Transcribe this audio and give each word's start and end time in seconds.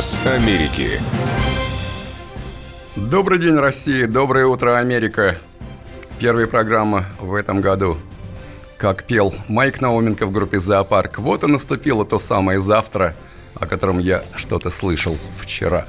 Голос 0.00 0.18
Америки. 0.24 0.98
Добрый 2.96 3.38
день, 3.38 3.56
Россия. 3.56 4.06
Доброе 4.06 4.46
утро, 4.46 4.78
Америка. 4.78 5.36
Первая 6.18 6.46
программа 6.46 7.04
в 7.20 7.34
этом 7.34 7.60
году. 7.60 7.98
Как 8.78 9.04
пел 9.04 9.34
Майк 9.46 9.82
Науменко 9.82 10.24
в 10.24 10.32
группе 10.32 10.58
«Зоопарк». 10.58 11.18
Вот 11.18 11.44
и 11.44 11.48
наступило 11.48 12.06
то 12.06 12.18
самое 12.18 12.62
завтра, 12.62 13.14
о 13.54 13.66
котором 13.66 13.98
я 13.98 14.24
что-то 14.36 14.70
слышал 14.70 15.18
вчера. 15.38 15.84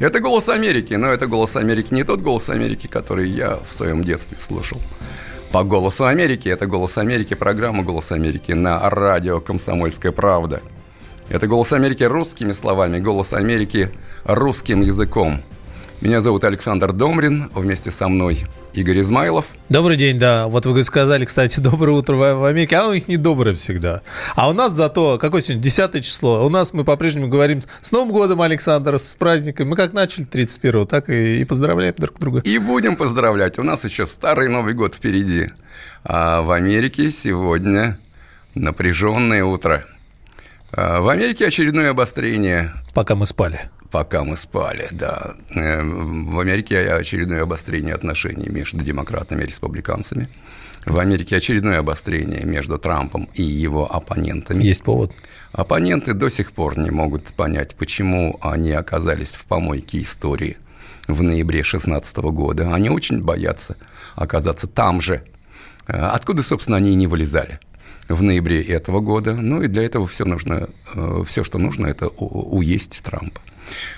Это 0.00 0.20
«Голос 0.20 0.50
Америки», 0.50 0.92
но 0.92 1.08
это 1.08 1.26
«Голос 1.26 1.56
Америки» 1.56 1.94
не 1.94 2.04
тот 2.04 2.20
«Голос 2.20 2.50
Америки», 2.50 2.88
который 2.88 3.30
я 3.30 3.56
в 3.66 3.72
своем 3.72 4.04
детстве 4.04 4.36
слушал. 4.38 4.78
По 5.50 5.64
«Голосу 5.64 6.04
Америки» 6.04 6.50
это 6.50 6.66
«Голос 6.66 6.98
Америки», 6.98 7.32
программа 7.32 7.84
«Голос 7.84 8.12
Америки» 8.12 8.52
на 8.52 8.90
радио 8.90 9.40
«Комсомольская 9.40 10.12
правда». 10.12 10.60
Это 11.30 11.46
«Голос 11.46 11.72
Америки» 11.72 12.02
русскими 12.02 12.52
словами, 12.52 12.98
«Голос 12.98 13.32
Америки» 13.32 13.92
русским 14.24 14.80
языком. 14.80 15.40
Меня 16.00 16.20
зовут 16.20 16.42
Александр 16.42 16.90
Домрин, 16.90 17.48
вместе 17.54 17.92
со 17.92 18.08
мной 18.08 18.38
Игорь 18.72 19.00
Измайлов. 19.02 19.44
Добрый 19.68 19.96
день, 19.96 20.18
да. 20.18 20.48
Вот 20.48 20.66
вы 20.66 20.82
сказали, 20.82 21.24
кстати, 21.24 21.60
доброе 21.60 21.92
утро 21.92 22.16
в 22.16 22.44
Америке, 22.44 22.74
а 22.74 22.88
у 22.88 22.94
них 22.94 23.06
не 23.06 23.16
доброе 23.16 23.54
всегда. 23.54 24.02
А 24.34 24.50
у 24.50 24.52
нас 24.52 24.72
зато, 24.72 25.18
какое 25.18 25.40
сегодня, 25.40 25.62
10 25.62 26.04
число, 26.04 26.44
у 26.44 26.48
нас 26.48 26.72
мы 26.72 26.82
по-прежнему 26.82 27.28
говорим 27.28 27.60
с 27.80 27.92
Новым 27.92 28.10
годом, 28.10 28.42
Александр, 28.42 28.98
с 28.98 29.14
праздником. 29.14 29.68
Мы 29.68 29.76
как 29.76 29.92
начали 29.92 30.26
31-го, 30.26 30.84
так 30.84 31.08
и, 31.10 31.42
и 31.42 31.44
поздравляем 31.44 31.94
друг 31.96 32.18
друга. 32.18 32.40
И 32.40 32.58
будем 32.58 32.96
поздравлять. 32.96 33.56
У 33.60 33.62
нас 33.62 33.84
еще 33.84 34.04
старый 34.04 34.48
Новый 34.48 34.74
год 34.74 34.96
впереди. 34.96 35.50
А 36.02 36.42
в 36.42 36.50
Америке 36.50 37.08
сегодня 37.12 38.00
напряженное 38.56 39.44
утро. 39.44 39.86
А 40.72 41.00
в 41.00 41.08
Америке 41.08 41.46
очередное 41.46 41.90
обострение. 41.90 42.72
Пока 42.94 43.14
мы 43.14 43.26
спали. 43.26 43.60
Пока 43.90 44.22
мы 44.22 44.36
спали, 44.36 44.88
да. 44.92 45.34
Э, 45.54 45.82
в 45.82 46.38
Америке 46.38 46.92
очередное 46.92 47.42
обострение 47.42 47.94
отношений 47.94 48.48
между 48.48 48.78
демократами 48.78 49.42
и 49.42 49.46
республиканцами. 49.46 50.28
В 50.86 50.98
Америке 51.00 51.36
очередное 51.36 51.80
обострение 51.80 52.44
между 52.44 52.78
Трампом 52.78 53.28
и 53.34 53.42
его 53.42 53.92
оппонентами. 53.92 54.62
Есть 54.62 54.84
повод. 54.84 55.12
Оппоненты 55.52 56.14
до 56.14 56.30
сих 56.30 56.52
пор 56.52 56.78
не 56.78 56.90
могут 56.90 57.34
понять, 57.34 57.74
почему 57.74 58.38
они 58.40 58.70
оказались 58.72 59.34
в 59.34 59.44
помойке 59.44 60.00
истории 60.00 60.56
в 61.08 61.20
ноябре 61.22 61.62
2016 61.62 62.16
года. 62.18 62.72
Они 62.72 62.88
очень 62.88 63.22
боятся 63.22 63.76
оказаться 64.14 64.68
там 64.68 65.00
же, 65.00 65.24
э, 65.88 65.92
откуда, 65.92 66.42
собственно, 66.42 66.76
они 66.76 66.92
и 66.92 66.94
не 66.94 67.08
вылезали 67.08 67.58
в 68.10 68.22
ноябре 68.22 68.62
этого 68.62 69.00
года. 69.00 69.34
Ну 69.34 69.62
и 69.62 69.68
для 69.68 69.82
этого 69.84 70.06
все 70.06 70.24
нужно, 70.24 70.68
э, 70.94 71.22
все, 71.26 71.44
что 71.44 71.58
нужно, 71.58 71.86
это 71.86 72.08
уесть 72.08 73.00
Трампа. 73.02 73.40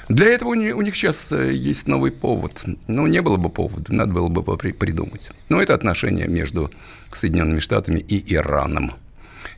Для 0.09 0.27
этого 0.27 0.51
у 0.51 0.55
них 0.55 0.95
сейчас 0.95 1.33
э, 1.33 1.53
есть 1.53 1.89
новый 1.89 2.13
повод. 2.13 2.65
Ну, 2.87 3.07
не 3.07 3.23
было 3.23 3.39
бы 3.39 3.49
повода, 3.49 3.93
надо 3.93 4.13
было 4.13 4.29
бы 4.29 4.43
придумать. 4.57 5.31
Но 5.49 5.61
это 5.61 5.75
отношения 5.75 6.27
между 6.27 6.71
Соединенными 7.13 7.61
Штатами 7.61 7.99
и 8.01 8.35
Ираном. 8.35 8.93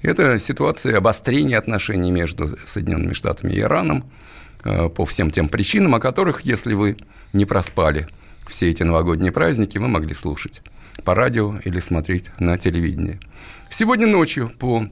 Это 0.03 0.39
ситуация 0.39 0.99
обострения 0.99 1.59
отношений 1.59 2.13
между 2.13 2.57
Соединенными 2.67 3.15
Штатами 3.15 3.53
и 3.53 3.61
Ираном 3.61 4.05
э, 4.65 4.89
по 4.89 5.05
всем 5.05 5.31
тем 5.31 5.49
причинам, 5.49 5.95
о 5.95 6.01
которых, 6.01 6.43
если 6.43 6.75
вы 6.75 6.97
не 7.33 7.45
проспали 7.45 8.07
все 8.47 8.71
эти 8.71 8.83
новогодние 8.83 9.33
праздники, 9.33 9.79
вы 9.79 9.89
могли 9.89 10.15
слушать 10.15 10.63
по 11.05 11.15
радио 11.15 11.57
или 11.65 11.81
смотреть 11.81 12.31
на 12.39 12.57
телевидении. 12.57 13.19
Сегодня 13.77 14.07
ночью 14.07 14.53
по 14.57 14.87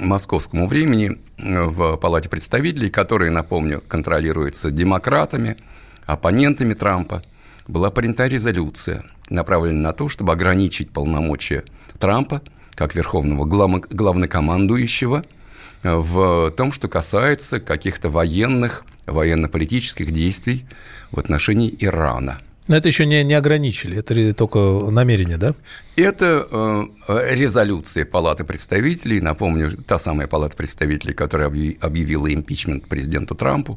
московскому 0.00 0.66
времени 0.66 1.16
э, 1.38 1.62
в 1.62 1.96
Палате 1.96 2.28
представителей, 2.28 2.90
которая, 2.90 3.30
напомню, 3.30 3.84
контролируется 3.86 4.72
демократами, 4.72 5.58
оппонентами 6.06 6.74
Трампа, 6.74 7.22
была 7.68 7.92
принята 7.92 8.26
резолюция, 8.26 9.04
направленная 9.28 9.82
на 9.82 9.92
то, 9.92 10.08
чтобы 10.08 10.32
ограничить 10.32 10.90
полномочия 10.90 11.62
Трампа 12.00 12.42
как 12.74 12.96
верховного 12.96 13.44
главнокомандующего 13.44 15.24
э, 15.84 15.94
в 15.94 16.50
том, 16.50 16.72
что 16.72 16.88
касается 16.88 17.60
каких-то 17.60 18.10
военных, 18.10 18.84
военно-политических 19.06 20.10
действий 20.10 20.66
в 21.12 21.20
отношении 21.20 21.72
Ирана– 21.78 22.40
но 22.70 22.76
это 22.76 22.86
еще 22.86 23.04
не, 23.04 23.24
не 23.24 23.34
ограничили, 23.34 23.98
это 23.98 24.32
только 24.32 24.58
намерение, 24.90 25.38
да? 25.38 25.56
Это 25.96 26.46
э, 27.08 27.34
резолюция 27.34 28.04
Палаты 28.04 28.44
представителей, 28.44 29.20
напомню, 29.20 29.72
та 29.72 29.98
самая 29.98 30.28
Палата 30.28 30.56
представителей, 30.56 31.12
которая 31.12 31.48
объявила 31.48 32.32
импичмент 32.32 32.86
президенту 32.86 33.34
Трампу, 33.34 33.76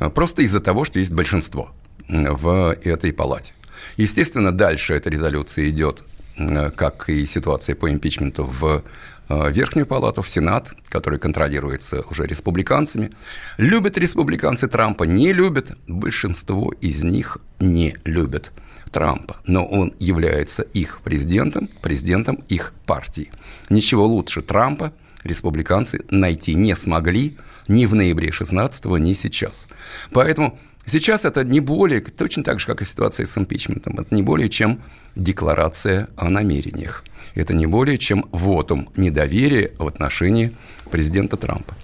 э, 0.00 0.10
просто 0.10 0.42
из-за 0.42 0.58
того, 0.58 0.84
что 0.84 0.98
есть 0.98 1.12
большинство 1.12 1.70
в 2.08 2.76
этой 2.82 3.12
палате. 3.12 3.52
Естественно, 3.96 4.50
дальше 4.50 4.94
эта 4.94 5.08
резолюция 5.08 5.70
идет, 5.70 6.02
э, 6.36 6.70
как 6.70 7.08
и 7.08 7.24
ситуация 7.26 7.76
по 7.76 7.88
импичменту 7.92 8.44
в 8.44 8.62
Э, 8.72 8.80
Верхнюю 9.28 9.86
палату, 9.86 10.22
в 10.22 10.28
Сенат, 10.28 10.72
который 10.88 11.18
контролируется 11.18 12.02
уже 12.10 12.26
республиканцами. 12.26 13.12
Любят 13.56 13.98
республиканцы 13.98 14.68
Трампа, 14.68 15.04
не 15.04 15.32
любят. 15.32 15.76
Большинство 15.88 16.72
из 16.80 17.02
них 17.02 17.38
не 17.58 17.96
любят 18.04 18.52
Трампа, 18.92 19.36
но 19.46 19.66
он 19.66 19.92
является 19.98 20.62
их 20.62 21.00
президентом, 21.02 21.68
президентом 21.82 22.44
их 22.48 22.72
партии. 22.86 23.30
Ничего 23.68 24.06
лучше 24.06 24.42
Трампа 24.42 24.92
республиканцы 25.24 26.04
найти 26.10 26.54
не 26.54 26.76
смогли 26.76 27.36
ни 27.66 27.86
в 27.86 27.94
ноябре 27.94 28.30
16 28.30 28.84
ни 29.00 29.12
сейчас. 29.12 29.66
Поэтому 30.12 30.58
сейчас 30.86 31.24
это 31.24 31.42
не 31.42 31.58
более, 31.58 32.00
точно 32.00 32.44
так 32.44 32.60
же, 32.60 32.66
как 32.66 32.80
и 32.80 32.84
ситуация 32.84 33.26
с 33.26 33.36
импичментом, 33.36 33.98
это 33.98 34.14
не 34.14 34.22
более 34.22 34.48
чем 34.48 34.80
декларация 35.16 36.08
о 36.16 36.28
намерениях 36.28 37.02
это 37.34 37.54
не 37.54 37.66
более 37.66 37.98
чем 37.98 38.26
вотум 38.32 38.88
недоверия 38.96 39.72
в 39.78 39.86
отношении 39.86 40.52
президента 40.90 41.36
Трампа. 41.36 41.74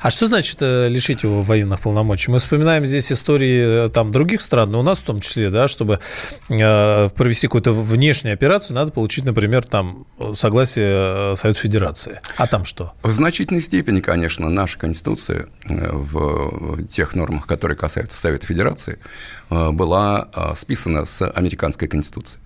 А 0.00 0.10
что 0.10 0.26
значит 0.26 0.58
э, 0.60 0.88
лишить 0.88 1.22
его 1.22 1.42
военных 1.42 1.80
полномочий? 1.80 2.30
Мы 2.30 2.38
вспоминаем 2.38 2.84
здесь 2.86 3.12
истории 3.12 3.86
э, 3.86 3.88
там, 3.88 4.10
других 4.12 4.40
стран, 4.40 4.70
но 4.70 4.80
у 4.80 4.82
нас 4.82 4.98
в 4.98 5.04
том 5.04 5.20
числе, 5.20 5.50
да, 5.50 5.68
чтобы 5.68 6.00
э, 6.48 7.08
провести 7.10 7.46
какую-то 7.46 7.72
внешнюю 7.72 8.34
операцию, 8.34 8.74
надо 8.76 8.92
получить, 8.92 9.24
например, 9.24 9.64
там, 9.64 10.06
согласие 10.34 11.36
Совета 11.36 11.60
Федерации. 11.60 12.20
А 12.36 12.46
там 12.46 12.64
что? 12.64 12.92
В 13.02 13.12
значительной 13.12 13.60
степени, 13.60 14.00
конечно, 14.00 14.48
наша 14.48 14.78
Конституция 14.78 15.46
в 15.68 16.84
тех 16.86 17.14
нормах, 17.14 17.46
которые 17.46 17.76
касаются 17.76 18.18
Совета 18.18 18.46
Федерации, 18.46 18.98
была 19.48 20.28
списана 20.54 21.04
с 21.04 21.28
американской 21.28 21.88
Конституцией. 21.88 22.40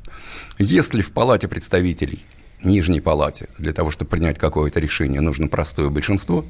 Если 0.58 1.02
в 1.02 1.12
Палате 1.12 1.48
представителей 1.48 2.24
нижней 2.62 3.00
палате 3.00 3.48
для 3.58 3.72
того, 3.72 3.90
чтобы 3.90 4.10
принять 4.10 4.38
какое-то 4.38 4.80
решение, 4.80 5.20
нужно 5.20 5.48
простое 5.48 5.88
большинство. 5.90 6.44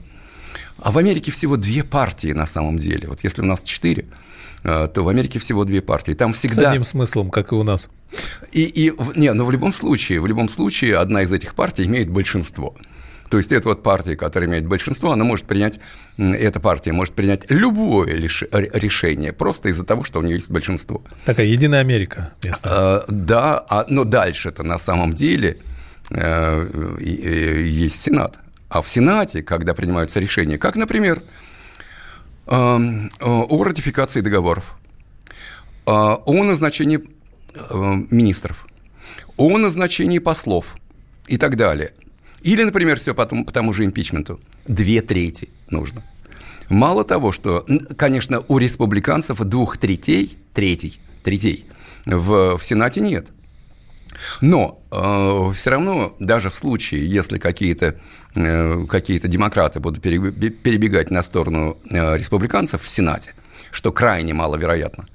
А 0.79 0.91
в 0.91 0.99
Америке 0.99 1.31
всего 1.31 1.57
две 1.57 1.85
партии 1.85 2.33
на 2.33 2.47
самом 2.47 2.79
деле. 2.79 3.09
Вот 3.09 3.23
если 3.25 3.43
у 3.43 3.45
нас 3.45 3.63
четыре, 3.63 4.07
э, 4.65 4.89
то 4.93 5.03
в 5.03 5.09
Америке 5.09 5.39
всего 5.39 5.65
две 5.65 5.81
партии. 5.81 6.13
Там 6.13 6.33
всегда... 6.33 6.63
С 6.63 6.67
одним 6.67 6.85
смыслом, 6.85 7.31
как 7.31 7.53
и 7.53 7.55
у 7.55 7.63
нас. 7.63 7.91
И, 8.53 8.63
и, 8.63 8.93
не, 9.17 9.33
но 9.33 9.45
в 9.45 9.51
любом 9.51 9.73
случае, 9.73 10.21
в 10.21 10.27
любом 10.27 10.49
случае 10.49 10.97
одна 10.99 11.23
из 11.23 11.33
этих 11.33 11.55
партий 11.55 11.85
имеет 11.85 12.11
большинство. 12.11 12.75
То 13.31 13.39
есть 13.39 13.51
это 13.53 13.69
вот 13.69 13.83
партия, 13.83 14.17
которая 14.17 14.49
имеет 14.49 14.67
большинство, 14.67 15.13
она 15.13 15.25
может 15.25 15.47
принять, 15.47 15.81
эта 16.19 16.61
партия 16.61 16.93
может 16.93 17.15
принять 17.15 17.51
любое 17.51 18.13
решение 18.13 19.33
просто 19.33 19.71
из-за 19.71 19.85
того, 19.85 20.05
что 20.05 20.21
у 20.21 20.23
нее 20.23 20.37
есть 20.37 20.51
большинство. 20.51 21.03
Такая 21.25 21.47
единая 21.47 21.81
Америка. 21.81 22.33
А, 22.63 23.05
да, 23.09 23.65
а, 23.69 23.87
но 23.89 24.05
дальше-то 24.05 24.63
на 24.63 24.79
самом 24.79 25.15
деле 25.15 25.59
есть 26.11 28.01
Сенат. 28.01 28.41
А 28.75 28.83
в 28.83 28.89
Сенате, 28.89 29.43
когда 29.43 29.73
принимаются 29.73 30.19
решения, 30.19 30.59
как, 30.59 30.75
например, 30.75 31.23
эм, 32.47 33.11
о 33.21 33.63
ратификации 33.63 34.21
договоров, 34.21 34.75
э, 35.87 35.91
о 35.93 36.45
назначении 36.45 36.99
э, 37.55 38.05
министров, 38.11 38.67
о 39.37 39.57
назначении 39.59 40.19
послов 40.19 40.77
и 41.29 41.37
так 41.37 41.57
далее. 41.57 41.93
Или, 42.43 42.65
например, 42.65 42.99
все 42.99 43.15
по 43.15 43.25
тому, 43.27 43.45
по 43.45 43.53
тому 43.53 43.73
же 43.73 43.85
импичменту. 43.85 44.41
Две 44.67 45.03
трети 45.03 45.51
нужно. 45.71 46.03
Мало 46.69 47.05
того, 47.05 47.31
что, 47.31 47.67
конечно, 47.97 48.45
у 48.49 48.59
республиканцев 48.59 49.39
двух 49.39 49.77
третей, 49.77 50.37
третий, 50.53 50.99
третей 51.23 51.65
в, 52.07 52.59
в 52.59 52.65
Сенате 52.65 53.01
нет– 53.01 53.31
но 54.41 54.83
э, 54.91 55.53
все 55.55 55.71
равно, 55.71 56.15
даже 56.19 56.51
в 56.51 56.55
случае, 56.55 57.07
если 57.07 57.39
какие-то 57.39 57.97
э, 58.37 58.87
какие 58.87 59.19
демократы 59.19 59.81
будут 59.81 60.03
перебегать 60.03 61.11
на 61.11 61.23
сторону 61.23 61.79
э, 61.91 62.17
республиканцев 62.17 62.83
в 62.83 62.89
Сенате, 62.89 63.35
что 63.71 63.93
крайне 63.93 64.35
маловероятно, 64.35 65.07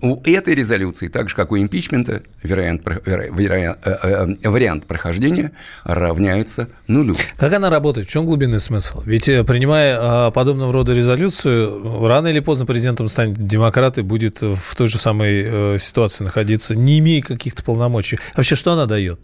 У 0.00 0.20
этой 0.24 0.54
резолюции, 0.54 1.08
так 1.08 1.28
же 1.28 1.34
как 1.34 1.50
у 1.50 1.58
импичмента, 1.58 2.22
вариант, 2.42 2.84
вариант, 2.84 3.78
э, 3.84 4.26
э, 4.42 4.48
вариант 4.48 4.86
прохождения 4.86 5.52
равняется 5.82 6.68
нулю. 6.86 7.16
Как 7.36 7.52
она 7.52 7.68
работает? 7.68 8.06
В 8.06 8.10
чем 8.10 8.24
глубинный 8.24 8.60
смысл? 8.60 9.02
Ведь 9.04 9.28
э, 9.28 9.42
принимая 9.42 10.30
подобного 10.30 10.72
рода 10.72 10.94
резолюцию, 10.94 12.06
рано 12.06 12.28
или 12.28 12.38
поздно 12.40 12.66
президентом 12.66 13.08
станет 13.08 13.44
демократ 13.44 13.98
и 13.98 14.02
будет 14.02 14.40
в 14.40 14.76
той 14.76 14.86
же 14.86 14.98
самой 14.98 15.78
ситуации 15.78 16.24
находиться, 16.24 16.76
не 16.76 17.00
имея 17.00 17.22
каких-то 17.22 17.64
полномочий. 17.64 18.18
Вообще, 18.36 18.54
что 18.54 18.72
она 18.72 18.86
дает? 18.86 19.20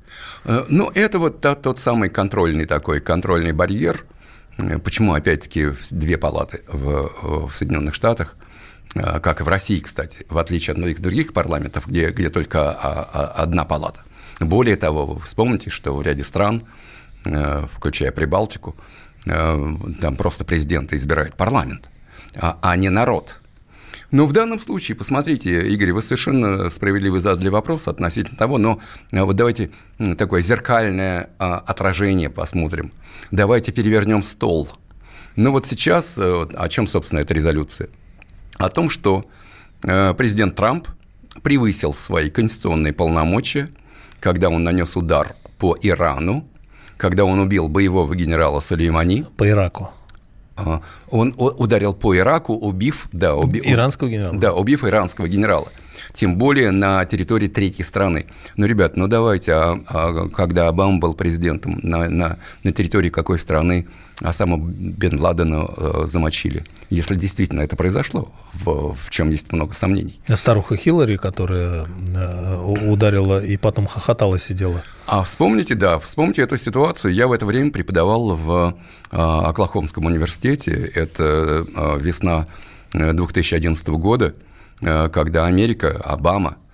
Ну, 0.68 0.90
это 0.94 1.18
вот 1.18 1.40
тот, 1.40 1.78
самый 1.78 2.08
контрольный 2.08 2.64
такой, 2.64 3.00
контрольный 3.00 3.52
барьер. 3.52 4.04
Почему, 4.82 5.14
опять-таки, 5.14 5.70
две 5.90 6.16
палаты 6.16 6.62
в, 6.68 7.48
в 7.48 7.52
Соединенных 7.52 7.94
Штатах– 7.94 8.34
как 8.94 9.40
и 9.40 9.44
в 9.44 9.48
России, 9.48 9.80
кстати, 9.80 10.24
в 10.28 10.38
отличие 10.38 10.72
от 10.72 10.78
многих 10.78 11.00
других 11.00 11.32
парламентов, 11.32 11.86
где, 11.86 12.10
где 12.10 12.30
только 12.30 12.70
а, 12.70 13.08
а, 13.12 13.42
одна 13.42 13.64
палата. 13.64 14.02
Более 14.40 14.76
того, 14.76 15.06
вы 15.06 15.20
вспомните, 15.20 15.70
что 15.70 15.94
в 15.94 16.02
ряде 16.02 16.24
стран, 16.24 16.62
э, 17.24 17.66
включая 17.72 18.12
Прибалтику, 18.12 18.76
э, 19.26 19.76
там 20.00 20.16
просто 20.16 20.44
президента 20.44 20.96
избирает 20.96 21.36
парламент, 21.36 21.88
а, 22.36 22.58
а 22.62 22.76
не 22.76 22.88
народ. 22.88 23.40
Но 24.10 24.26
в 24.26 24.32
данном 24.32 24.60
случае, 24.60 24.96
посмотрите, 24.96 25.66
Игорь, 25.66 25.92
вы 25.92 26.00
совершенно 26.00 26.70
справедливо 26.70 27.18
задали 27.18 27.48
вопрос 27.48 27.88
относительно 27.88 28.36
того, 28.36 28.58
но 28.58 28.80
вот 29.10 29.34
давайте 29.34 29.70
такое 30.16 30.40
зеркальное 30.40 31.30
отражение 31.38 32.30
посмотрим. 32.30 32.92
Давайте 33.32 33.72
перевернем 33.72 34.22
стол. 34.22 34.68
Ну 35.34 35.50
вот 35.50 35.66
сейчас, 35.66 36.16
о 36.16 36.68
чем, 36.68 36.86
собственно, 36.86 37.20
эта 37.20 37.34
резолюция– 37.34 37.88
о 38.56 38.68
том, 38.68 38.90
что 38.90 39.24
э, 39.82 40.14
президент 40.14 40.54
Трамп 40.54 40.88
превысил 41.42 41.92
свои 41.92 42.30
конституционные 42.30 42.92
полномочия, 42.92 43.70
когда 44.20 44.48
он 44.48 44.64
нанес 44.64 44.96
удар 44.96 45.34
по 45.58 45.76
Ирану, 45.82 46.46
когда 46.96 47.24
он 47.24 47.40
убил 47.40 47.68
боевого 47.68 48.14
генерала 48.14 48.60
Сулеймани. 48.60 49.24
По 49.36 49.48
Ираку. 49.48 49.90
А, 50.56 50.82
он 51.10 51.34
ударил 51.36 51.92
по 51.92 52.16
Ираку, 52.16 52.54
убив... 52.54 53.08
Да, 53.12 53.34
уби, 53.34 53.60
иранского 53.64 54.08
генерала. 54.08 54.38
Да, 54.38 54.52
убив 54.52 54.84
иранского 54.84 55.28
генерала. 55.28 55.68
Тем 56.12 56.36
более 56.36 56.70
на 56.70 57.04
территории 57.04 57.48
третьей 57.48 57.84
страны. 57.84 58.26
Ну, 58.56 58.66
ребят, 58.66 58.96
ну 58.96 59.08
давайте, 59.08 59.52
а, 59.52 59.80
а, 59.88 60.28
когда 60.28 60.68
Обама 60.68 60.98
был 60.98 61.14
президентом, 61.14 61.80
на, 61.82 62.08
на, 62.08 62.38
на 62.62 62.72
территории 62.72 63.10
какой 63.10 63.38
страны 63.38 63.88
Осама 64.20 64.58
Бен 64.58 65.20
Ладена 65.20 65.66
э, 65.76 66.02
замочили. 66.06 66.64
Если 66.88 67.16
действительно 67.16 67.62
это 67.62 67.74
произошло, 67.74 68.32
в, 68.52 68.94
в 68.94 69.10
чем 69.10 69.30
есть 69.30 69.52
много 69.52 69.74
сомнений. 69.74 70.20
Старуха 70.34 70.76
Хиллари, 70.76 71.16
которая 71.16 71.86
э, 71.86 72.88
ударила 72.88 73.44
и 73.44 73.56
потом 73.56 73.86
хохотала, 73.86 74.38
сидела. 74.38 74.82
А 75.06 75.24
вспомните, 75.24 75.74
да, 75.74 75.98
вспомните 75.98 76.42
эту 76.42 76.56
ситуацию. 76.56 77.12
Я 77.12 77.26
в 77.26 77.32
это 77.32 77.44
время 77.44 77.72
преподавал 77.72 78.36
в 78.36 78.76
э, 79.10 79.16
Оклахомском 79.16 80.04
университете. 80.04 80.90
Это 80.94 81.66
э, 81.74 81.98
весна 82.00 82.46
2011 82.92 83.88
года, 83.88 84.34
э, 84.80 85.08
когда 85.08 85.46
Америка, 85.46 85.90
Обама– 86.04 86.56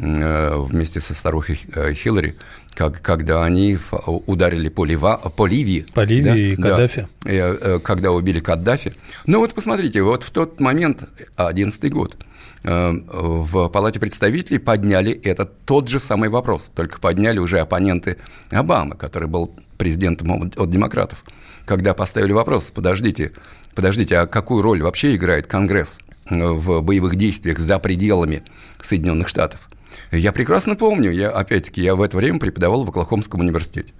Э, 0.00 0.56
вместе 0.56 1.00
со 1.00 1.12
старухой 1.12 1.60
э, 1.74 1.92
Хиллари, 1.92 2.36
как, 2.78 3.02
когда 3.02 3.44
они 3.44 3.76
ударили 3.96 4.68
по, 4.68 4.84
Лива, 4.84 5.16
по 5.16 5.46
Ливии. 5.46 5.84
По 5.94 6.04
Ливии 6.04 6.22
да, 6.22 6.36
и 6.36 6.54
Каддафи. 6.54 7.08
Да, 7.22 7.30
э, 7.30 7.80
когда 7.82 8.12
убили 8.12 8.38
Каддафи. 8.38 8.94
Ну 9.26 9.40
вот 9.40 9.52
посмотрите, 9.52 10.00
вот 10.00 10.22
в 10.22 10.30
тот 10.30 10.60
момент, 10.60 11.02
11 11.34 11.92
год, 11.92 12.16
в 12.62 13.68
Палате 13.68 13.98
представителей 13.98 14.58
подняли 14.58 15.12
этот 15.12 15.60
тот 15.64 15.88
же 15.88 15.98
самый 15.98 16.28
вопрос, 16.28 16.70
только 16.72 17.00
подняли 17.00 17.38
уже 17.38 17.58
оппоненты 17.58 18.16
Обамы, 18.50 18.94
который 18.94 19.28
был 19.28 19.54
президентом 19.76 20.50
от 20.56 20.70
демократов, 20.70 21.24
когда 21.66 21.94
поставили 21.94 22.32
вопрос, 22.32 22.70
подождите, 22.72 23.32
подождите, 23.74 24.18
а 24.18 24.26
какую 24.26 24.62
роль 24.62 24.82
вообще 24.82 25.16
играет 25.16 25.48
Конгресс 25.48 25.98
в 26.28 26.80
боевых 26.80 27.16
действиях 27.16 27.58
за 27.58 27.78
пределами 27.80 28.44
Соединенных 28.80 29.28
Штатов? 29.28 29.68
Я 30.10 30.32
прекрасно 30.32 30.74
помню, 30.74 31.10
я, 31.10 31.30
опять-таки, 31.30 31.82
я 31.82 31.94
в 31.94 32.02
это 32.02 32.16
время 32.16 32.38
преподавал 32.38 32.84
в 32.84 32.88
Оклахомском 32.88 33.40
университете. 33.40 33.92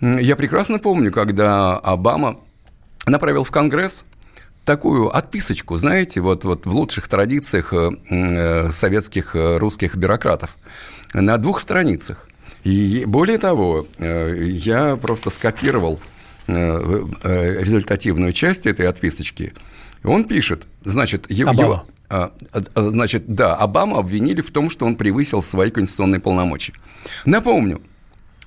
Я 0.00 0.36
прекрасно 0.36 0.78
помню, 0.78 1.12
когда 1.12 1.76
Обама 1.76 2.40
направил 3.06 3.44
в 3.44 3.50
Конгресс 3.50 4.04
такую 4.64 5.14
отписочку, 5.14 5.76
знаете, 5.76 6.20
вот, 6.20 6.44
вот 6.44 6.66
в 6.66 6.74
лучших 6.74 7.08
традициях 7.08 7.72
э, 7.72 7.90
э, 8.10 8.70
советских 8.70 9.34
э, 9.34 9.56
русских 9.58 9.96
бюрократов, 9.96 10.56
на 11.12 11.36
двух 11.36 11.60
страницах. 11.60 12.28
И 12.64 13.04
более 13.06 13.38
того, 13.38 13.86
я 13.98 14.96
просто 14.96 15.30
скопировал 15.30 15.98
результативную 16.46 18.32
часть 18.32 18.66
этой 18.66 18.86
отписочки. 18.86 19.52
Он 20.04 20.24
пишет, 20.24 20.66
значит, 20.84 21.28
его, 21.28 21.72
а, 21.72 21.74
а, 21.74 21.84
значит, 22.74 23.24
да, 23.26 23.54
Обаму 23.56 23.96
обвинили 23.96 24.40
в 24.40 24.50
том, 24.50 24.70
что 24.70 24.86
он 24.86 24.96
превысил 24.96 25.42
свои 25.42 25.70
конституционные 25.70 26.20
полномочия. 26.20 26.74
Напомню, 27.24 27.82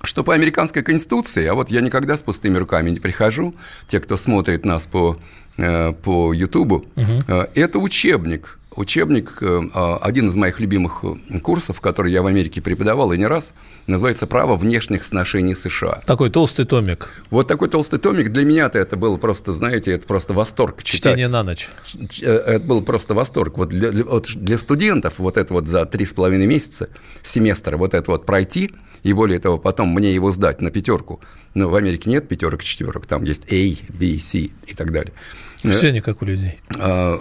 что 0.02 0.22
по 0.24 0.34
американской 0.34 0.82
конституции, 0.82 1.46
а 1.46 1.54
вот 1.54 1.70
я 1.70 1.80
никогда 1.80 2.16
с 2.16 2.22
пустыми 2.22 2.56
руками 2.58 2.90
не 2.90 3.00
прихожу, 3.00 3.54
те, 3.88 4.00
кто 4.00 4.16
смотрит 4.16 4.64
нас 4.64 4.86
по, 4.86 5.18
э, 5.56 5.92
по 5.92 6.32
Ютубу, 6.32 6.86
угу. 6.96 7.12
это 7.54 7.78
учебник 7.78 8.58
учебник, 8.78 9.38
э, 9.40 9.60
а, 9.74 9.98
один 9.98 10.28
из 10.28 10.36
моих 10.36 10.60
любимых 10.60 11.04
э, 11.04 11.38
курсов, 11.40 11.80
который 11.80 12.12
я 12.12 12.22
в 12.22 12.26
Америке 12.26 12.60
преподавал 12.60 13.12
и 13.12 13.18
не 13.18 13.26
раз, 13.26 13.54
называется 13.86 14.26
«Право 14.26 14.56
внешних 14.56 15.04
сношений 15.04 15.54
США». 15.54 16.02
Такой 16.06 16.30
толстый 16.30 16.64
томик. 16.64 17.08
Вот 17.30 17.48
такой 17.48 17.68
толстый 17.68 17.98
томик. 17.98 18.32
Для 18.32 18.44
меня-то 18.44 18.78
это 18.78 18.96
было 18.96 19.16
просто, 19.16 19.52
знаете, 19.52 19.92
это 19.92 20.06
просто 20.06 20.34
восторг 20.34 20.82
читать. 20.82 21.12
Чтение 21.12 21.28
на 21.28 21.42
ночь. 21.42 21.68
Э, 22.22 22.32
это 22.32 22.64
был 22.64 22.82
просто 22.82 23.14
восторг. 23.14 23.58
Вот 23.58 23.68
для, 23.68 23.90
вот 24.04 24.28
для 24.34 24.58
студентов 24.58 25.14
вот 25.18 25.36
это 25.36 25.52
вот 25.52 25.66
за 25.66 25.84
три 25.86 26.04
с 26.04 26.12
половиной 26.12 26.46
месяца 26.46 26.88
семестра 27.22 27.76
вот 27.76 27.94
это 27.94 28.10
вот 28.10 28.26
пройти, 28.26 28.70
и 29.02 29.12
более 29.12 29.38
того, 29.38 29.58
потом 29.58 29.90
мне 29.90 30.14
его 30.14 30.30
сдать 30.32 30.60
на 30.60 30.70
пятерку. 30.70 31.20
Но 31.54 31.68
в 31.68 31.74
Америке 31.74 32.10
нет 32.10 32.28
пятерок, 32.28 32.62
четверок, 32.62 33.06
там 33.06 33.24
есть 33.24 33.50
A, 33.52 33.76
B, 33.88 34.18
C 34.18 34.38
и 34.38 34.74
так 34.76 34.90
далее. 34.90 35.12
Все 35.62 35.90
не 35.90 36.00
как 36.00 36.22
у 36.22 36.24
людей. 36.24 36.60
А, 36.78 37.20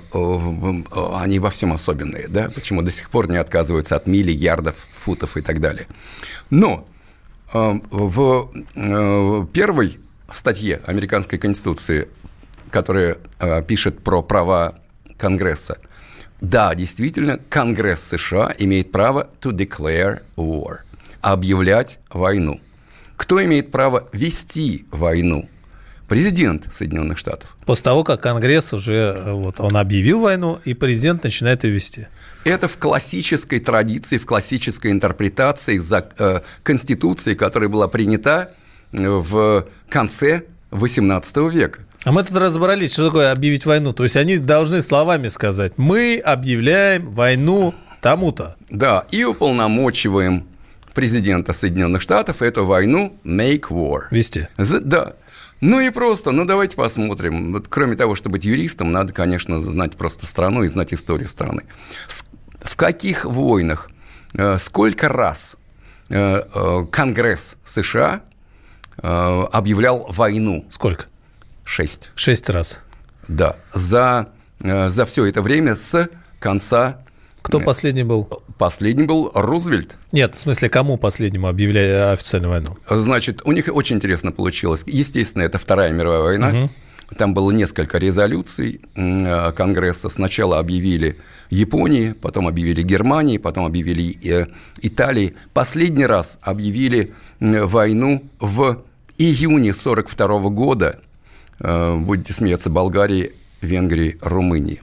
они 1.21 1.39
во 1.39 1.49
всем 1.49 1.73
особенные, 1.73 2.27
да? 2.27 2.49
Почему 2.53 2.81
до 2.81 2.91
сих 2.91 3.09
пор 3.09 3.29
не 3.29 3.37
отказываются 3.37 3.95
от 3.95 4.07
мили, 4.07 4.31
ярдов, 4.31 4.75
футов 4.93 5.37
и 5.37 5.41
так 5.41 5.59
далее. 5.59 5.87
Но 6.49 6.87
а, 7.53 7.79
в 7.89 8.51
а, 8.75 9.45
первой 9.47 9.99
статье 10.29 10.81
американской 10.85 11.39
конституции, 11.39 12.09
которая 12.71 13.17
пишет 13.67 14.03
про 14.03 14.21
права 14.21 14.79
Конгресса, 15.17 15.77
да, 16.41 16.75
действительно, 16.75 17.39
Конгресс 17.49 18.01
США 18.01 18.53
имеет 18.57 18.91
право 18.91 19.29
to 19.39 19.51
declare 19.51 20.23
war, 20.35 20.79
объявлять 21.21 21.99
войну. 22.09 22.59
Кто 23.15 23.43
имеет 23.43 23.71
право 23.71 24.09
вести 24.11 24.85
войну? 24.91 25.49
Президент 26.07 26.67
Соединенных 26.73 27.17
Штатов. 27.17 27.55
После 27.65 27.83
того, 27.83 28.03
как 28.03 28.21
Конгресс 28.21 28.73
уже 28.73 28.93
э, 28.93 29.31
вот, 29.31 29.59
он 29.59 29.75
объявил 29.77 30.21
войну, 30.21 30.59
и 30.63 30.73
президент 30.73 31.23
начинает 31.23 31.63
ее 31.63 31.71
вести. 31.71 32.07
Это 32.43 32.67
в 32.67 32.77
классической 32.77 33.59
традиции, 33.59 34.17
в 34.17 34.25
классической 34.25 34.91
интерпретации 34.91 35.77
за, 35.77 36.07
э, 36.17 36.41
Конституции, 36.63 37.33
которая 37.33 37.69
была 37.69 37.87
принята 37.87 38.51
э, 38.91 39.07
в 39.07 39.67
конце 39.89 40.43
XVIII 40.71 41.49
века. 41.49 41.79
А 42.03 42.11
мы 42.11 42.23
тут 42.23 42.37
разобрались, 42.37 42.93
что 42.93 43.07
такое 43.07 43.31
объявить 43.31 43.65
войну. 43.65 43.91
То 43.93 44.03
есть 44.03 44.15
они 44.15 44.37
должны 44.37 44.83
словами 44.83 45.27
сказать, 45.29 45.73
мы 45.77 46.21
объявляем 46.23 47.11
войну 47.11 47.73
тому-то. 48.01 48.57
Да, 48.69 49.05
и 49.09 49.23
уполномочиваем 49.23 50.47
президента 50.93 51.51
Соединенных 51.51 52.03
Штатов 52.03 52.43
эту 52.43 52.63
войну 52.65 53.17
make 53.25 53.69
war. 53.69 54.01
Вести. 54.11 54.47
Да. 54.57 55.13
Ну 55.65 55.79
и 55.79 55.89
просто, 55.89 56.31
ну 56.31 56.45
давайте 56.45 56.75
посмотрим. 56.75 57.51
Вот, 57.51 57.67
кроме 57.67 57.95
того, 57.95 58.13
чтобы 58.13 58.33
быть 58.33 58.45
юристом, 58.45 58.91
надо, 58.91 59.13
конечно, 59.13 59.59
знать 59.59 59.97
просто 59.97 60.27
страну 60.27 60.61
и 60.61 60.67
знать 60.67 60.93
историю 60.93 61.27
страны. 61.27 61.63
В 62.61 62.75
каких 62.75 63.25
войнах, 63.25 63.89
э, 64.35 64.59
сколько 64.59 65.09
раз 65.09 65.57
э, 66.09 66.43
э, 66.53 66.85
Конгресс 66.91 67.57
США 67.65 68.21
объявлял 68.97 70.05
войну? 70.09 70.65
Сколько? 70.69 71.05
Шесть. 71.63 72.11
Шесть 72.15 72.49
раз. 72.49 72.79
Да. 73.27 73.57
За, 73.73 74.29
за 74.59 75.05
все 75.05 75.25
это 75.25 75.41
время 75.41 75.75
с 75.75 76.09
конца 76.39 77.03
кто 77.45 77.59
последний 77.59 78.03
был? 78.03 78.27
Последний 78.57 79.05
был 79.05 79.31
Рузвельт. 79.35 79.97
Нет, 80.11 80.35
в 80.35 80.39
смысле, 80.39 80.67
кому 80.69 80.97
последнему 80.97 81.47
объявляли 81.47 82.13
официальную 82.13 82.51
войну? 82.51 82.77
Значит, 82.89 83.41
у 83.45 83.51
них 83.51 83.69
очень 83.71 83.97
интересно 83.97 84.31
получилось. 84.31 84.83
Естественно, 84.87 85.43
это 85.43 85.59
Вторая 85.59 85.91
мировая 85.91 86.21
война. 86.21 86.49
Угу. 86.49 86.69
Там 87.19 87.35
было 87.35 87.51
несколько 87.51 87.99
резолюций 87.99 88.81
э, 88.95 89.51
Конгресса. 89.51 90.09
Сначала 90.09 90.57
объявили 90.57 91.17
Японии, 91.51 92.13
потом 92.13 92.47
объявили 92.47 92.81
Германии, 92.81 93.37
потом 93.37 93.65
объявили 93.65 94.17
э, 94.27 94.47
Италии. 94.81 95.35
Последний 95.53 96.07
раз 96.07 96.39
объявили 96.41 97.13
войну 97.39 98.23
в 98.39 98.83
июне 99.19 99.69
1942 99.69 100.49
года. 100.49 100.99
Будете 101.59 102.33
смеяться, 102.33 102.69
Болгарии, 102.71 103.33
Венгрии, 103.61 104.17
Румынии. 104.21 104.81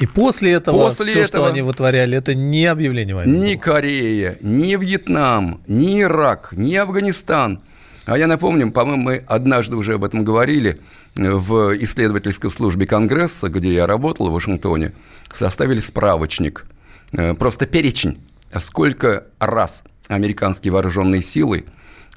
И 0.00 0.06
после 0.06 0.52
этого 0.52 0.88
после 0.88 1.06
все, 1.06 1.22
этого, 1.22 1.26
что 1.26 1.52
они 1.52 1.62
вытворяли, 1.62 2.16
это 2.16 2.34
не 2.34 2.66
объявление 2.66 3.14
войны. 3.14 3.36
Ни 3.36 3.54
Корея, 3.54 4.36
ни 4.40 4.74
Вьетнам, 4.76 5.62
ни 5.66 6.02
Ирак, 6.02 6.50
ни 6.52 6.74
Афганистан. 6.74 7.60
А 8.06 8.18
я 8.18 8.26
напомню, 8.26 8.70
по-моему, 8.70 9.02
мы 9.02 9.24
однажды 9.26 9.76
уже 9.76 9.94
об 9.94 10.04
этом 10.04 10.24
говорили 10.24 10.80
в 11.14 11.76
исследовательской 11.82 12.50
службе 12.50 12.86
Конгресса, 12.86 13.48
где 13.48 13.72
я 13.72 13.86
работал 13.86 14.28
в 14.28 14.32
Вашингтоне, 14.32 14.92
составили 15.32 15.80
справочник, 15.80 16.66
э, 17.12 17.34
просто 17.34 17.66
перечень, 17.66 18.18
сколько 18.58 19.26
раз 19.38 19.84
американские 20.08 20.72
вооруженные 20.72 21.22
силы 21.22 21.64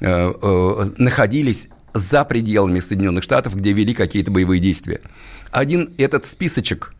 э, 0.00 0.32
э, 0.42 0.90
находились 0.98 1.68
за 1.94 2.24
пределами 2.24 2.80
Соединенных 2.80 3.24
Штатов, 3.24 3.56
где 3.56 3.72
вели 3.72 3.94
какие-то 3.94 4.30
боевые 4.30 4.60
действия. 4.60 5.00
Один 5.50 5.94
этот 5.96 6.26
списочек 6.26 6.92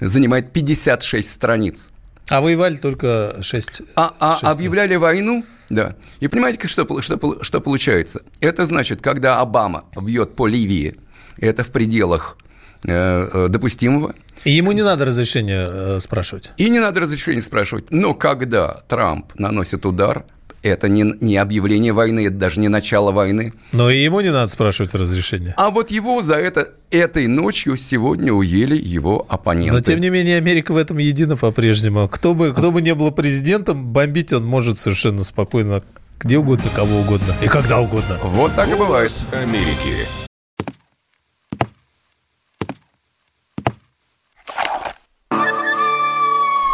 занимает 0.00 0.52
56 0.52 1.32
страниц. 1.32 1.90
А 2.28 2.40
воевали 2.40 2.76
только 2.76 3.38
6 3.42 3.82
А, 3.96 4.14
а 4.18 4.38
6 4.38 4.44
объявляли 4.44 4.96
войну, 4.96 5.44
да. 5.68 5.96
И 6.20 6.28
понимаете, 6.28 6.68
что, 6.68 7.00
что, 7.00 7.42
что 7.42 7.60
получается? 7.60 8.22
Это 8.40 8.66
значит, 8.66 9.00
когда 9.00 9.40
Обама 9.40 9.84
бьет 10.00 10.36
по 10.36 10.46
Ливии, 10.46 10.96
это 11.38 11.64
в 11.64 11.70
пределах 11.70 12.36
э, 12.84 13.28
э, 13.32 13.48
допустимого. 13.48 14.14
И 14.44 14.50
ему 14.50 14.72
не 14.72 14.82
надо 14.82 15.04
разрешения 15.04 15.66
э, 15.66 16.00
спрашивать. 16.00 16.52
И 16.56 16.68
не 16.68 16.80
надо 16.80 17.00
разрешения 17.00 17.40
спрашивать. 17.40 17.90
Но 17.90 18.12
когда 18.12 18.82
Трамп 18.88 19.32
наносит 19.38 19.86
удар 19.86 20.24
это 20.62 20.88
не, 20.88 21.04
не 21.20 21.36
объявление 21.36 21.92
войны, 21.92 22.26
это 22.26 22.36
даже 22.36 22.60
не 22.60 22.68
начало 22.68 23.12
войны. 23.12 23.52
Но 23.72 23.90
и 23.90 24.02
ему 24.02 24.20
не 24.20 24.30
надо 24.30 24.48
спрашивать 24.48 24.94
разрешения. 24.94 25.54
А 25.56 25.70
вот 25.70 25.90
его 25.90 26.22
за 26.22 26.36
это 26.36 26.70
этой 26.90 27.26
ночью 27.26 27.76
сегодня 27.76 28.32
уели 28.32 28.76
его 28.76 29.26
оппоненты. 29.28 29.72
Но, 29.72 29.80
тем 29.80 30.00
не 30.00 30.10
менее, 30.10 30.36
Америка 30.36 30.72
в 30.72 30.76
этом 30.76 30.98
едина 30.98 31.36
по-прежнему. 31.36 32.08
Кто 32.08 32.34
бы, 32.34 32.52
кто 32.52 32.70
бы 32.70 32.82
не 32.82 32.94
был 32.94 33.10
президентом, 33.10 33.92
бомбить 33.92 34.32
он 34.32 34.44
может 34.44 34.78
совершенно 34.78 35.24
спокойно 35.24 35.82
где 36.20 36.38
угодно, 36.38 36.70
кого 36.74 37.00
угодно 37.00 37.34
и 37.42 37.48
когда 37.48 37.80
угодно. 37.80 38.16
Вот 38.22 38.54
так 38.54 38.68
и 38.70 38.74
бывает. 38.74 39.10
Америки. 39.32 40.06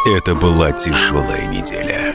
Это 0.07 0.35
была 0.35 0.73
тяжелая 0.73 1.47
неделя 1.47 2.15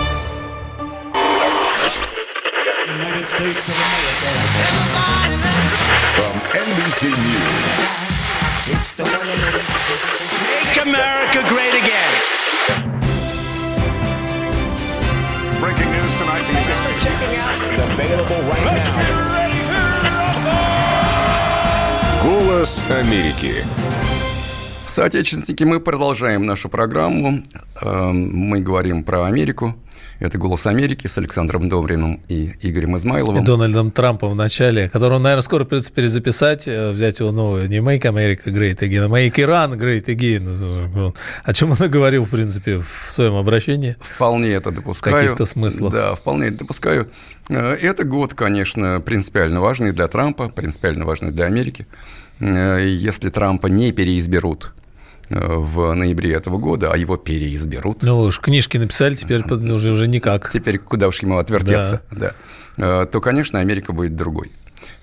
States 3.41 3.69
of 3.69 3.73
America. 3.73 4.29
From 6.13 6.35
NBC 6.61 7.01
News. 7.09 7.57
It's 8.69 8.89
the 8.93 9.01
one 9.01 9.25
Make 10.45 10.77
America 10.85 11.41
great 11.49 11.73
again. 11.73 12.11
Breaking 15.59 15.89
news 15.89 16.13
tonight. 16.21 16.45
Thanks 16.53 16.79
for 16.85 16.93
checking 17.01 17.33
out. 17.41 17.57
Available 17.89 18.41
right 18.45 18.65
now. 18.69 19.01
Голос 22.23 22.83
Америки. 22.91 23.65
Соотечественники, 24.85 25.63
мы 25.63 25.79
продолжаем 25.79 26.45
нашу 26.45 26.69
программу. 26.69 27.43
Эм, 27.81 28.29
мы 28.35 28.59
говорим 28.59 29.03
про 29.03 29.23
Америку. 29.25 29.75
Это 30.21 30.37
«Голос 30.37 30.67
Америки» 30.67 31.07
с 31.07 31.17
Александром 31.17 31.67
Добриным 31.67 32.21
и 32.27 32.53
Игорем 32.61 32.95
Измайловым. 32.95 33.41
И 33.41 33.45
Дональдом 33.45 33.89
Трампом 33.89 34.29
в 34.29 34.35
начале, 34.35 34.87
которого, 34.87 35.17
наверное, 35.17 35.41
скоро 35.41 35.63
придется 35.63 35.91
перезаписать, 35.91 36.67
э, 36.67 36.91
взять 36.91 37.19
его 37.19 37.31
новое. 37.31 37.67
Не 37.67 37.77
«Make 37.77 38.03
America 38.03 38.45
Great 38.45 38.77
Again», 38.81 39.05
а 39.05 39.07
«Make 39.07 39.33
Iran 39.33 39.75
Great 39.79 40.05
Again». 40.05 41.15
О 41.43 41.53
чем 41.53 41.71
он 41.71 41.77
и 41.83 41.87
говорил, 41.87 42.25
в 42.25 42.29
принципе, 42.29 42.77
в 42.77 43.11
своем 43.11 43.33
обращении. 43.33 43.95
Вполне 43.99 44.49
это 44.49 44.69
допускаю. 44.69 45.17
Каких-то 45.17 45.45
смыслов. 45.45 45.91
Да, 45.91 46.13
вполне 46.13 46.49
это 46.49 46.59
допускаю. 46.59 47.09
Э, 47.49 47.73
это 47.73 48.03
год, 48.03 48.35
конечно, 48.35 49.01
принципиально 49.01 49.59
важный 49.59 49.91
для 49.91 50.07
Трампа, 50.07 50.49
принципиально 50.49 51.03
важный 51.05 51.31
для 51.31 51.45
Америки. 51.45 51.87
Э, 52.39 52.79
если 52.87 53.29
Трампа 53.29 53.65
не 53.65 53.91
переизберут 53.91 54.71
в 55.31 55.93
ноябре 55.93 56.33
этого 56.33 56.57
года, 56.57 56.91
а 56.91 56.97
его 56.97 57.17
переизберут. 57.17 58.03
Ну 58.03 58.19
уж 58.19 58.39
книжки 58.39 58.77
написали, 58.77 59.13
теперь 59.13 59.41
уже, 59.43 59.91
уже 59.91 60.07
никак. 60.07 60.51
Теперь 60.51 60.77
куда 60.77 61.07
уж 61.07 61.21
ему 61.21 61.37
отвертеться, 61.37 62.01
да. 62.11 62.17
да. 62.17 62.33
Э, 62.77 63.05
то, 63.05 63.21
конечно, 63.21 63.59
Америка 63.59 63.93
будет 63.93 64.15
другой. 64.15 64.51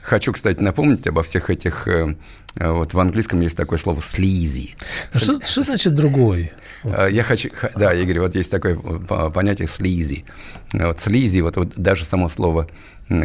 Хочу, 0.02 0.32
кстати, 0.32 0.61
напомнить 0.61 1.06
обо 1.06 1.23
всех 1.23 1.50
этих... 1.50 1.87
Э, 1.87 2.16
э, 2.56 2.70
вот 2.70 2.94
в 2.94 3.00
английском 3.00 3.40
есть 3.40 3.56
такое 3.56 3.78
слово 3.78 4.02
«слизи». 4.02 4.75
А 5.12 5.18
что, 5.18 5.40
что 5.40 5.62
значит 5.62 5.94
«другой»? 5.94 6.52
Я 6.85 7.25
хочу... 7.25 7.50
Да, 7.75 7.92
Игорь, 7.92 8.20
вот 8.20 8.37
есть 8.37 8.50
такое 8.50 8.76
понятие 8.76 9.66
«слизи». 9.68 10.25
Вот 10.73 11.00
слизи, 11.00 11.40
вот, 11.40 11.56
вот 11.56 11.75
даже 11.76 12.04
само 12.04 12.28
слово 12.28 12.68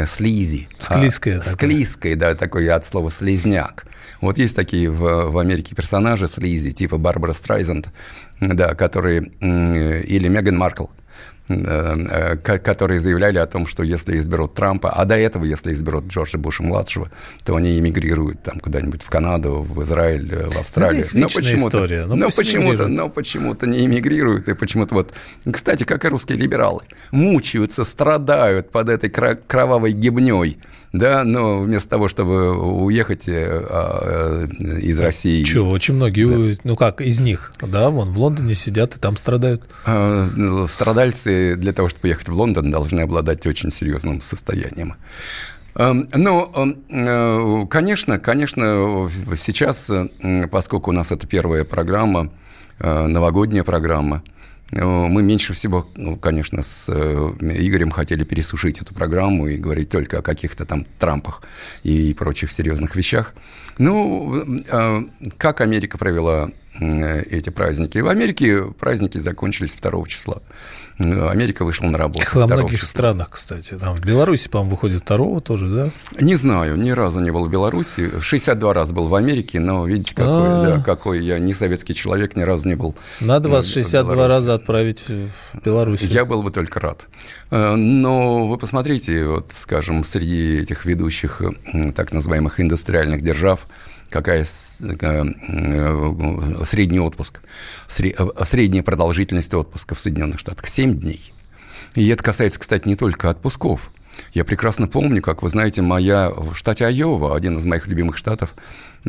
слизи. 0.06 0.68
Склизкое. 0.80 1.40
А, 1.40 1.44
склизкое, 1.44 2.16
да, 2.16 2.36
такое 2.36 2.74
от 2.76 2.86
слова 2.86 3.10
слизняк. 3.10 3.86
Вот 4.22 4.38
есть 4.38 4.56
такие 4.56 4.90
в, 4.90 5.32
в 5.32 5.38
Америке 5.38 5.76
персонажи 5.76 6.28
слизи, 6.28 6.72
типа 6.72 6.98
Барбара 6.98 7.34
Страйзенд, 7.34 7.90
да, 8.40 8.74
которые... 8.76 9.24
Или 9.42 10.28
Меган 10.28 10.58
Маркл– 10.58 10.86
Э, 10.96 11.03
которые 11.48 13.00
заявляли 13.00 13.38
о 13.38 13.46
том, 13.46 13.68
что 13.68 13.84
если 13.84 14.18
изберут 14.18 14.54
Трампа, 14.54 14.92
а 14.92 15.06
до 15.06 15.16
этого, 15.16 15.44
если 15.44 15.74
изберут 15.74 16.08
Джорджа 16.08 16.38
Буша-младшего, 16.38 17.12
то 17.44 17.56
они 17.56 17.78
эмигрируют 17.78 18.42
там 18.44 18.60
куда-нибудь 18.60 19.04
в 19.04 19.10
Канаду, 19.10 19.66
в 19.70 19.84
Израиль, 19.84 20.34
э, 20.34 20.48
в 20.48 20.58
Австралию. 20.58 21.08
но 21.14 21.28
почему-то, 21.28 21.78
история. 21.78 22.06
Но, 22.06 22.16
но 22.16 22.30
почему-то, 22.30 22.88
но 22.88 23.10
почему-то 23.10 23.68
не 23.68 23.86
эмигрируют, 23.86 24.48
и 24.48 24.54
почему-то 24.54 24.96
вот... 24.96 25.14
Кстати, 25.52 25.84
как 25.84 26.06
и 26.06 26.08
русские 26.08 26.38
либералы, 26.38 26.84
мучаются, 27.12 27.84
страдают 27.84 28.72
под 28.72 28.90
этой 28.90 29.10
кровавой 29.10 29.92
гибней, 29.92 30.60
да, 30.94 31.24
но 31.24 31.62
вместо 31.62 31.90
того, 31.90 32.08
чтобы 32.08 32.56
уехать 32.56 33.28
э, 33.28 33.66
а, 33.68 34.46
из 34.80 35.00
России... 35.00 35.44
Чего, 35.44 35.72
очень 35.72 35.96
многие, 35.96 36.54
да. 36.54 36.62
ну 36.64 36.76
как, 36.76 37.02
из 37.02 37.20
них, 37.20 37.52
да, 37.60 37.90
вон 37.90 38.12
в 38.12 38.20
Лондоне 38.20 38.54
сидят 38.54 38.96
и 38.96 39.00
там 39.00 39.18
страдают. 39.18 39.64
А, 39.88 40.28
страдальцы 40.68 41.56
для 41.56 41.74
того, 41.74 41.90
чтобы 41.90 42.10
ехать 42.10 42.30
в 42.30 42.34
Лондон, 42.34 42.70
должны 42.70 43.02
обладать 43.02 43.46
очень 43.48 43.72
серьезным 43.72 44.22
состоянием. 44.22 44.94
Эм, 45.76 46.08
ну, 46.14 46.52
эм, 46.54 46.84
э, 46.90 47.68
конечно, 47.68 48.20
конечно, 48.20 49.10
сейчас, 49.36 49.90
поскольку 50.52 50.92
у 50.92 50.94
нас 50.94 51.12
это 51.12 51.26
первая 51.26 51.64
программа, 51.64 52.30
э, 52.78 53.08
новогодняя 53.08 53.64
программа, 53.64 54.22
э, 54.28 54.33
мы 54.76 55.24
меньше 55.24 55.54
всего, 55.54 55.88
ну, 55.96 56.18
конечно, 56.18 56.64
с 56.64 56.90
Игорем 56.90 57.92
хотели 57.92 58.24
пересушить 58.24 58.80
эту 58.82 58.94
программу 58.94 59.48
и 59.48 59.58
говорить 59.58 59.90
только 59.90 60.20
о 60.20 60.22
каких-то 60.22 60.66
там 60.66 60.86
Трампах 61.00 61.42
и 61.84 62.14
прочих 62.14 62.52
серьезных 62.52 62.96
вещах. 62.96 63.34
Ну, 63.78 64.64
как 65.38 65.62
Америка 65.62 65.98
провела 65.98 66.50
эти 66.80 67.50
праздники? 67.50 67.98
В 68.00 68.08
Америке 68.08 68.66
праздники 68.80 69.18
закончились 69.18 69.76
2 69.76 70.08
числа. 70.08 70.42
Америка 71.00 71.66
вышла 71.66 71.88
на 71.88 71.98
работу. 71.98 72.26
Во 72.34 72.46
многих 72.46 72.80
числа. 72.80 72.90
странах, 72.90 73.30
кстати. 73.32 73.76
Там 73.76 73.96
в 73.96 74.02
Беларуси, 74.02 74.48
по-моему, 74.48 74.72
выходит 74.72 75.02
второго 75.02 75.42
тоже, 75.42 75.68
да? 75.68 75.90
Не 76.22 76.36
знаю, 76.36 76.78
ни 76.78 76.92
разу 76.92 77.20
не 77.20 77.32
был 77.32 77.46
в 77.46 77.50
Беларуси. 77.50 78.12
62 78.20 78.74
раз 78.74 78.92
был 78.92 79.08
в 79.08 79.16
Америке, 79.16 79.60
но 79.60 79.86
видите, 79.88 80.16
какой, 80.16 80.48
а. 80.48 80.64
да, 80.66 80.84
какой 80.84 81.24
я 81.24 81.40
не 81.40 81.54
советский 81.54 81.96
человек, 81.96 82.36
ни 82.36 82.44
разу 82.44 82.68
не 82.68 82.76
был. 82.76 82.96
Надо 83.20 83.50
вас 83.50 83.68
62 83.68 84.28
раза 84.28 84.54
отправить 84.54 85.04
в 85.08 85.66
Беларусь. 85.66 86.02
Я 86.02 86.26
был 86.26 86.44
бы 86.44 86.52
только 86.52 86.80
рад. 86.80 87.08
Э, 87.50 87.76
но 87.76 88.48
вы 88.48 88.58
посмотрите, 88.58 89.26
вот, 89.26 89.48
скажем, 89.52 90.04
среди 90.04 90.60
этих 90.60 90.86
ведущих 90.86 91.42
так 91.96 92.12
называемых 92.12 92.60
индустриальных 92.60 93.22
держав, 93.22 93.68
какая 94.14 94.46
средний 94.46 97.00
отпуск, 97.00 97.42
средняя 97.88 98.84
продолжительность 98.84 99.52
отпуска 99.56 99.96
в 99.96 100.00
Соединенных 100.00 100.40
Штатах– 100.40 100.68
7 100.70 101.00
дней. 101.00 101.34
И 101.96 102.08
это 102.10 102.24
касается, 102.24 102.60
кстати, 102.60 102.88
не 102.88 102.96
только 102.96 103.32
отпусков. 103.32 103.92
Я 104.34 104.46
прекрасно 104.46 104.88
помню, 104.88 105.24
как 105.24 105.42
вы 105.42 105.50
знаете, 105.50 105.82
моя 105.82 106.30
в 106.30 106.54
штате 106.54 106.86
Айова, 106.86 107.36
один 107.36 107.58
из 107.58 107.66
моих 107.66 107.88
любимых 107.88 108.16
штатов, 108.16 108.54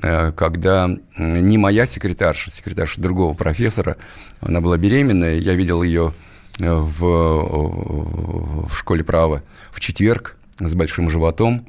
э, 0.02 0.32
когда 0.32 0.88
не 1.18 1.58
моя 1.58 1.84
секретарша, 1.84 2.50
секретарша 2.50 3.02
другого 3.02 3.34
профессора, 3.34 3.99
она 4.40 4.62
была 4.62 4.78
беременная, 4.78 5.37
я 5.37 5.54
видел 5.54 5.82
ее 5.82 6.14
э, 6.61 6.73
в, 6.73 8.68
в 8.68 8.75
школе 8.75 9.04
права 9.04 9.42
в 9.70 9.80
четверг 9.80 10.38
с 10.58 10.73
большим 10.73 11.11
животом, 11.11 11.66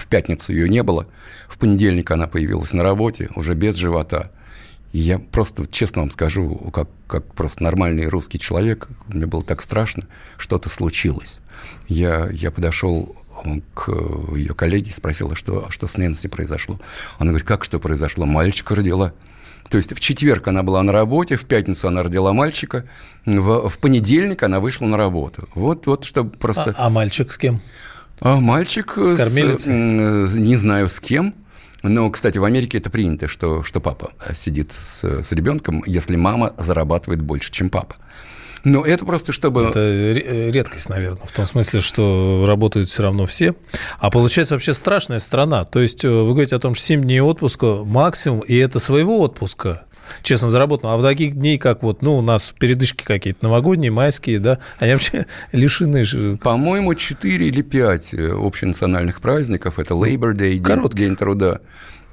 в 0.00 0.06
пятницу 0.06 0.52
ее 0.52 0.68
не 0.68 0.82
было, 0.82 1.06
в 1.48 1.58
понедельник 1.58 2.10
она 2.10 2.26
появилась 2.26 2.72
на 2.72 2.82
работе, 2.82 3.28
уже 3.34 3.54
без 3.54 3.76
живота. 3.76 4.30
И 4.92 4.98
я 4.98 5.18
просто, 5.18 5.66
честно 5.66 6.02
вам 6.02 6.10
скажу, 6.10 6.54
как, 6.72 6.88
как 7.06 7.34
просто 7.34 7.62
нормальный 7.62 8.06
русский 8.06 8.38
человек, 8.38 8.88
мне 9.08 9.26
было 9.26 9.42
так 9.42 9.60
страшно, 9.60 10.06
что-то 10.38 10.68
случилось. 10.68 11.40
Я, 11.88 12.28
я 12.30 12.50
подошел 12.50 13.16
к 13.74 13.90
ее 14.34 14.54
коллеге, 14.54 14.92
спросил, 14.92 15.32
а 15.32 15.36
что, 15.36 15.66
а 15.68 15.70
что 15.70 15.86
с 15.86 15.96
Нэнси 15.96 16.28
произошло. 16.28 16.80
Она 17.18 17.30
говорит, 17.30 17.46
как 17.46 17.64
что 17.64 17.78
произошло? 17.78 18.24
Мальчика 18.24 18.74
родила. 18.74 19.12
То 19.68 19.76
есть 19.76 19.94
в 19.94 20.00
четверг 20.00 20.48
она 20.48 20.62
была 20.62 20.82
на 20.82 20.92
работе, 20.92 21.36
в 21.36 21.44
пятницу 21.44 21.88
она 21.88 22.02
родила 22.02 22.32
мальчика, 22.32 22.86
в, 23.24 23.68
в 23.68 23.78
понедельник 23.78 24.42
она 24.42 24.60
вышла 24.60 24.86
на 24.86 24.96
работу. 24.96 25.48
Вот, 25.54 25.86
вот 25.86 26.04
чтобы 26.04 26.30
просто... 26.30 26.74
А, 26.76 26.86
а 26.86 26.90
мальчик 26.90 27.32
с 27.32 27.38
кем? 27.38 27.60
А 28.20 28.40
мальчик... 28.40 28.94
С? 28.96 29.18
С, 29.18 29.66
не 29.68 30.56
знаю 30.56 30.88
с 30.88 31.00
кем. 31.00 31.34
Но, 31.82 32.10
кстати, 32.10 32.38
в 32.38 32.44
Америке 32.44 32.78
это 32.78 32.90
принято, 32.90 33.28
что, 33.28 33.62
что 33.62 33.80
папа 33.80 34.10
сидит 34.32 34.72
с, 34.72 35.04
с 35.04 35.32
ребенком, 35.32 35.82
если 35.86 36.16
мама 36.16 36.52
зарабатывает 36.58 37.22
больше, 37.22 37.52
чем 37.52 37.70
папа. 37.70 37.96
Но 38.64 38.84
это 38.84 39.04
просто 39.04 39.30
чтобы... 39.30 39.62
Это 39.62 40.12
редкость, 40.50 40.88
наверное, 40.88 41.24
в 41.24 41.30
том 41.30 41.46
смысле, 41.46 41.80
что 41.80 42.44
работают 42.48 42.90
все 42.90 43.04
равно 43.04 43.24
все. 43.24 43.54
А 44.00 44.10
получается 44.10 44.56
вообще 44.56 44.74
страшная 44.74 45.20
страна. 45.20 45.64
То 45.64 45.80
есть 45.80 46.04
э, 46.04 46.08
вы 46.10 46.32
говорите 46.32 46.56
о 46.56 46.58
том, 46.58 46.74
что 46.74 46.84
7 46.86 47.02
дней 47.02 47.20
отпуска 47.20 47.84
максимум, 47.84 48.40
и 48.40 48.56
это 48.56 48.80
своего 48.80 49.20
отпуска 49.20 49.85
честно 50.22 50.50
заработанного. 50.50 50.96
А 50.96 50.98
в 50.98 51.02
таких 51.02 51.34
дней, 51.34 51.58
как 51.58 51.82
вот, 51.82 52.02
ну, 52.02 52.16
у 52.16 52.22
нас 52.22 52.54
передышки 52.58 53.04
какие-то 53.04 53.44
новогодние, 53.44 53.90
майские, 53.90 54.38
да, 54.38 54.58
они 54.78 54.92
вообще 54.92 55.26
лишены 55.52 56.02
же... 56.04 56.36
По-моему, 56.36 56.94
4 56.94 57.46
или 57.46 57.62
5 57.62 58.14
э, 58.14 58.32
общенациональных 58.32 59.20
праздников. 59.20 59.78
Это 59.78 59.94
Labor 59.94 60.34
Day, 60.34 60.58
день, 60.58 60.88
день 60.94 61.16
труда. 61.16 61.60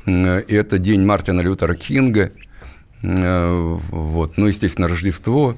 Это 0.06 0.78
день 0.78 1.06
Мартина 1.06 1.42
Лютера 1.42 1.76
Кинга. 1.76 2.32
Э, 3.02 3.78
вот. 3.90 4.38
Ну, 4.38 4.48
естественно, 4.48 4.88
Рождество. 4.88 5.58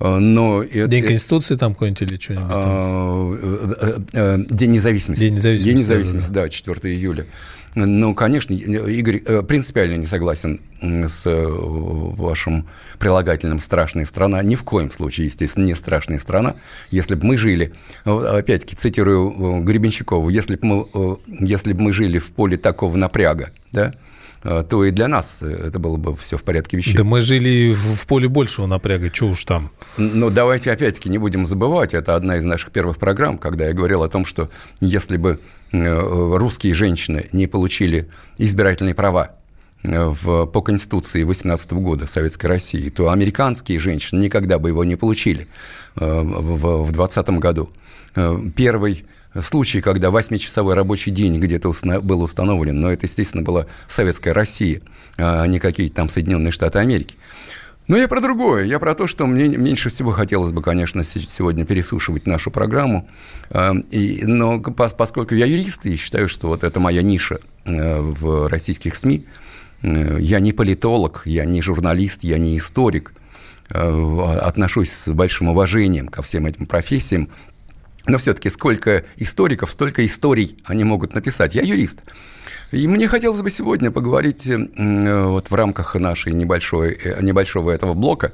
Э, 0.00 0.18
но 0.18 0.64
День 0.64 1.04
Конституции 1.04 1.56
там 1.56 1.74
какой-нибудь 1.74 2.02
или 2.02 2.18
что-нибудь? 2.20 2.48
День 4.50 4.70
независимости. 4.70 5.20
День 5.20 5.34
независимости. 5.34 5.68
День 5.68 5.78
независимости, 5.78 6.30
да, 6.30 6.42
да 6.42 6.48
4 6.48 6.94
июля. 6.94 7.26
Ну, 7.74 8.14
конечно, 8.14 8.52
Игорь 8.52 9.22
э, 9.24 9.42
принципиально 9.42 9.96
не 9.96 10.06
согласен 10.06 10.60
с 10.82 11.24
э, 11.26 11.46
вашим 11.46 12.68
прилагательным 12.98 13.60
«страшная 13.60 14.06
страна». 14.06 14.42
Ни 14.42 14.56
в 14.56 14.64
коем 14.64 14.90
случае, 14.90 15.26
естественно, 15.26 15.66
не 15.66 15.74
страшная 15.74 16.18
страна. 16.18 16.56
Если 16.90 17.14
бы 17.14 17.26
мы 17.26 17.38
жили, 17.38 17.72
опять-таки 18.04 18.74
цитирую 18.74 19.62
Гребенщикову, 19.62 20.30
если 20.30 20.56
бы 20.56 20.66
мы, 20.66 21.18
если 21.28 21.72
бы 21.72 21.82
мы 21.82 21.92
жили 21.92 22.18
в 22.18 22.30
поле 22.30 22.56
такого 22.56 22.96
напряга, 22.96 23.50
да, 23.72 23.94
то 24.42 24.84
и 24.84 24.90
для 24.90 25.08
нас 25.08 25.42
это 25.42 25.78
было 25.78 25.96
бы 25.96 26.16
все 26.16 26.36
в 26.36 26.42
порядке 26.42 26.76
вещей. 26.76 26.94
Да 26.94 27.04
мы 27.04 27.20
жили 27.20 27.74
в 27.74 28.06
поле 28.06 28.28
большего 28.28 28.66
напряга, 28.66 29.10
что 29.12 29.26
уж 29.26 29.44
там. 29.44 29.70
Ну, 29.98 30.30
давайте 30.30 30.72
опять-таки 30.72 31.08
не 31.08 31.18
будем 31.18 31.46
забывать, 31.46 31.94
это 31.94 32.14
одна 32.14 32.36
из 32.36 32.44
наших 32.44 32.72
первых 32.72 32.98
программ, 32.98 33.38
когда 33.38 33.66
я 33.66 33.72
говорил 33.72 34.02
о 34.02 34.08
том, 34.08 34.24
что 34.24 34.50
если 34.80 35.16
бы 35.16 35.40
Э, 35.72 36.36
русские 36.36 36.74
женщины 36.74 37.28
не 37.32 37.46
получили 37.46 38.08
избирательные 38.38 38.94
права 38.94 39.36
э, 39.84 40.04
в, 40.04 40.46
по 40.46 40.62
Конституции 40.62 41.22
18 41.22 41.72
года 41.74 42.06
Советской 42.08 42.46
России, 42.46 42.88
то 42.88 43.10
американские 43.10 43.78
женщины 43.78 44.20
никогда 44.20 44.58
бы 44.58 44.70
его 44.70 44.82
не 44.84 44.96
получили 44.96 45.46
э, 45.96 46.20
в, 46.22 46.84
в 46.84 46.92
20 46.92 47.30
году. 47.38 47.70
Первый 48.56 49.04
случай, 49.40 49.80
когда 49.80 50.08
8-часовой 50.08 50.74
рабочий 50.74 51.10
день 51.10 51.38
где-то 51.38 51.72
был 52.00 52.22
установлен, 52.22 52.80
но 52.80 52.90
это, 52.90 53.06
естественно, 53.06 53.42
была 53.42 53.66
Советская 53.86 54.34
Россия, 54.34 54.80
а 55.16 55.46
не 55.46 55.58
какие-то 55.58 55.96
там 55.96 56.08
Соединенные 56.08 56.50
Штаты 56.50 56.78
Америки. 56.78 57.16
Но 57.90 57.96
я 57.96 58.06
про 58.06 58.20
другое. 58.20 58.66
Я 58.66 58.78
про 58.78 58.94
то, 58.94 59.08
что 59.08 59.26
мне 59.26 59.48
меньше 59.48 59.88
всего 59.90 60.12
хотелось 60.12 60.52
бы, 60.52 60.62
конечно, 60.62 61.02
сегодня 61.02 61.64
пересушивать 61.64 62.24
нашу 62.24 62.52
программу. 62.52 63.08
Эм, 63.50 63.80
и, 63.90 64.22
но 64.26 64.60
поскольку 64.60 65.34
я 65.34 65.44
юрист 65.44 65.86
и 65.86 65.96
считаю, 65.96 66.28
что 66.28 66.46
вот 66.46 66.62
это 66.62 66.78
моя 66.78 67.02
ниша 67.02 67.40
э, 67.64 68.00
в 68.00 68.48
российских 68.48 68.94
СМИ, 68.94 69.26
э, 69.82 70.18
я 70.20 70.38
не 70.38 70.52
политолог, 70.52 71.22
я 71.24 71.44
не 71.44 71.62
журналист, 71.62 72.22
я 72.22 72.38
не 72.38 72.56
историк, 72.56 73.12
э, 73.70 74.38
отношусь 74.40 74.92
с 74.92 75.08
большим 75.08 75.48
уважением 75.48 76.06
ко 76.06 76.22
всем 76.22 76.46
этим 76.46 76.66
профессиям, 76.66 77.28
но 78.10 78.18
все-таки 78.18 78.50
сколько 78.50 79.04
историков, 79.16 79.70
столько 79.70 80.04
историй 80.04 80.56
они 80.64 80.84
могут 80.84 81.14
написать. 81.14 81.54
Я 81.54 81.62
юрист. 81.62 82.02
И 82.72 82.86
мне 82.86 83.08
хотелось 83.08 83.40
бы 83.40 83.50
сегодня 83.50 83.90
поговорить 83.90 84.46
э, 84.48 85.24
вот 85.24 85.50
в 85.50 85.54
рамках 85.54 85.94
нашей 85.94 86.32
небольшой, 86.32 86.92
э, 86.92 87.22
небольшого 87.22 87.70
этого 87.70 87.94
блока, 87.94 88.32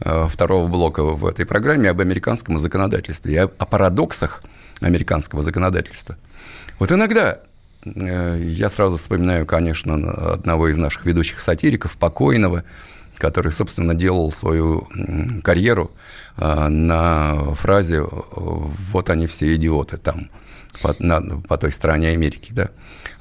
э, 0.00 0.26
второго 0.28 0.68
блока 0.68 1.02
в 1.04 1.26
этой 1.26 1.46
программе 1.46 1.90
об 1.90 2.00
американском 2.00 2.58
законодательстве 2.58 3.34
и 3.34 3.36
о, 3.36 3.48
парадоксах 3.48 4.42
американского 4.80 5.42
законодательства. 5.42 6.16
Вот 6.78 6.92
иногда 6.92 7.40
я 7.84 8.68
сразу 8.68 8.96
вспоминаю, 8.96 9.46
конечно, 9.46 9.94
одного 10.32 10.68
из 10.68 10.78
наших 10.78 11.06
ведущих 11.06 11.40
сатириков, 11.40 11.96
покойного, 11.96 12.64
который, 13.18 13.52
собственно, 13.52 13.94
делал 13.94 14.32
свою 14.32 14.88
карьеру 15.42 15.90
на 16.36 17.54
фразе 17.54 18.02
«вот 18.02 19.10
они 19.10 19.26
все 19.26 19.54
идиоты 19.54 19.96
там» 19.96 20.30
по, 20.82 20.94
на, 20.98 21.20
по 21.20 21.56
той 21.56 21.72
стороне 21.72 22.10
Америки, 22.10 22.52
да. 22.52 22.70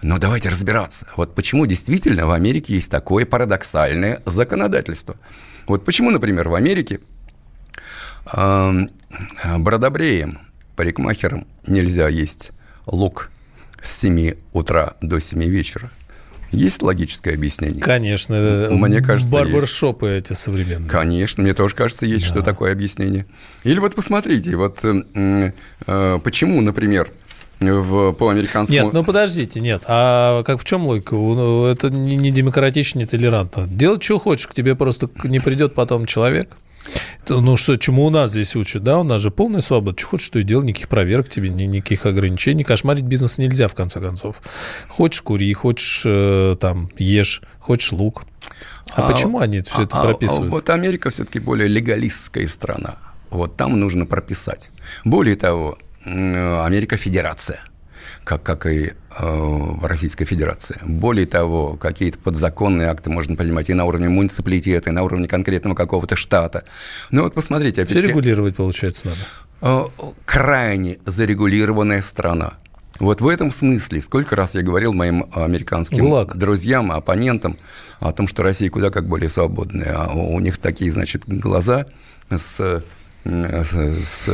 Но 0.02 0.18
давайте 0.18 0.50
разбираться. 0.50 1.08
Вот 1.16 1.34
почему 1.34 1.66
действительно 1.66 2.28
в 2.28 2.32
Америке 2.32 2.76
есть 2.76 2.92
такое 2.92 3.26
парадоксальное 3.26 4.22
законодательство. 4.26 5.16
Вот 5.66 5.84
почему, 5.84 6.12
например, 6.12 6.50
в 6.50 6.56
Америке 6.56 7.00
э, 8.32 8.74
бродобреем, 9.58 10.40
парикмахерам 10.76 11.48
нельзя 11.66 12.08
есть 12.08 12.52
лук 12.86 13.32
с 13.82 13.92
7 14.00 14.36
утра 14.54 14.96
до 15.02 15.20
7 15.20 15.44
вечера. 15.44 15.90
Есть 16.52 16.82
логическое 16.82 17.34
объяснение? 17.34 17.82
Конечно. 17.82 18.70
Мне 18.72 19.02
кажется, 19.02 19.34
Барбершопы 19.34 20.08
есть. 20.08 20.32
эти 20.32 20.38
современные. 20.38 20.90
Конечно, 20.90 21.44
мне 21.44 21.54
тоже 21.54 21.76
кажется, 21.76 22.06
есть 22.06 22.26
да. 22.28 22.32
что 22.34 22.42
такое 22.42 22.72
объяснение. 22.72 23.26
Или 23.64 23.80
вот 23.80 23.96
посмотрите, 23.96 24.56
вот 24.56 24.80
э, 24.84 25.52
почему, 26.24 26.62
например, 26.62 27.12
в, 27.60 28.14
по 28.14 28.30
американскому... 28.30 28.84
Нет, 28.84 28.94
ну 28.94 29.04
подождите, 29.04 29.60
нет. 29.60 29.84
А 29.88 30.44
как 30.44 30.62
в 30.62 30.64
чем 30.64 30.86
логика? 30.86 31.16
Ну, 31.16 31.66
это 31.66 31.90
не 31.90 32.32
демократично, 32.32 33.00
не 33.00 33.06
толерантно. 33.06 33.68
Делать, 33.68 34.04
что 34.04 34.20
хочешь, 34.20 34.48
к 34.48 34.54
тебе 34.54 34.76
просто 34.76 35.10
не 35.24 35.40
придет 35.40 35.74
потом 35.74 36.06
человек. 36.06 36.50
Ну 37.30 37.58
что, 37.58 37.76
чему 37.76 38.06
у 38.06 38.10
нас 38.10 38.32
здесь 38.32 38.56
учат, 38.56 38.84
да? 38.84 39.00
У 39.00 39.04
нас 39.04 39.22
же 39.22 39.32
полная 39.32 39.62
свобода. 39.62 39.98
Что 39.98 40.10
хочешь, 40.10 40.28
что 40.28 40.40
и 40.40 40.44
делай, 40.44 40.66
никаких 40.66 40.88
проверок 40.88 41.30
тебе, 41.30 41.50
никаких 41.50 42.06
ограничений. 42.06 42.64
Кошмарить 42.64 43.04
бизнес 43.04 43.38
нельзя, 43.38 43.68
в 43.68 43.76
конце 43.76 44.00
концов. 44.00 44.42
Хочешь, 44.88 45.22
кури, 45.22 45.52
хочешь, 45.54 46.04
э, 46.06 46.56
там, 46.60 46.90
ешь, 46.98 47.42
хочешь 47.60 47.92
лук. 47.92 48.24
А, 48.94 49.04
а 49.04 49.12
почему 49.12 49.40
они 49.40 49.62
все 49.62 49.84
это 49.84 49.98
а, 49.98 50.02
а 50.02 50.06
прописывают? 50.06 50.52
А, 50.52 50.56
вот 50.56 50.70
Америка 50.70 51.10
все-таки 51.10 51.40
более 51.40 51.68
легалистская 51.68 52.48
страна. 52.48 52.98
Вот 53.30 53.58
там 53.58 53.78
нужно 53.80 54.06
прописать. 54.06 54.70
Более 55.04 55.36
того, 55.36 55.78
Америка 56.06 56.96
федерация, 56.96 57.60
как, 58.24 58.44
как 58.44 58.66
и 58.66 58.94
э, 59.20 59.76
Российская 59.82 60.26
Федерация. 60.26 60.80
Более 60.84 61.26
того, 61.26 61.76
какие-то 61.76 62.20
подзаконные 62.20 62.90
акты 62.90 63.10
можно 63.10 63.36
принимать 63.36 63.70
и 63.70 63.74
на 63.74 63.86
уровне 63.86 64.10
муниципалитета, 64.10 64.90
и 64.90 64.94
на 64.94 65.04
уровне 65.04 65.28
конкретного 65.28 65.76
какого-то 65.76 66.16
штата. 66.16 66.64
Ну 67.12 67.24
вот 67.24 67.34
посмотрите. 67.34 67.86
Все 67.86 68.02
регулировать, 68.02 68.56
получается, 68.56 69.08
надо. 69.08 69.20
Э, 69.62 70.12
крайне 70.26 70.98
зарегулированная 71.06 72.02
страна. 72.02 72.54
Вот 73.00 73.22
в 73.22 73.28
этом 73.28 73.52
смысле, 73.52 74.02
сколько 74.02 74.36
раз 74.36 74.56
я 74.56 74.64
говорил 74.64 74.92
моим 74.92 75.30
американским 75.34 76.06
ГУЛАГ. 76.06 76.36
друзьям, 76.36 76.92
оппонентам 76.92 77.58
о 78.00 78.12
том, 78.12 78.28
что 78.28 78.44
Россия 78.44 78.70
куда 78.70 78.90
как 78.90 79.08
более 79.08 79.30
свободная, 79.30 79.96
а 79.96 80.14
у 80.14 80.40
них 80.40 80.58
такие, 80.58 80.92
значит, 80.92 81.24
глаза 81.28 81.86
с 82.30 82.84
с, 83.28 83.72
с, 83.72 84.28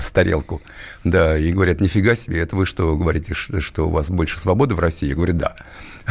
с 0.00 0.12
тарелку. 0.12 0.62
Да, 1.04 1.38
и 1.38 1.52
говорят, 1.52 1.80
нифига 1.80 2.14
себе, 2.14 2.40
это 2.40 2.56
вы 2.56 2.66
что, 2.66 2.96
говорите, 2.96 3.34
что, 3.34 3.86
у 3.86 3.90
вас 3.90 4.10
больше 4.10 4.38
свободы 4.38 4.74
в 4.74 4.78
России? 4.78 5.08
Я 5.08 5.14
говорю, 5.14 5.34
да. 5.34 5.56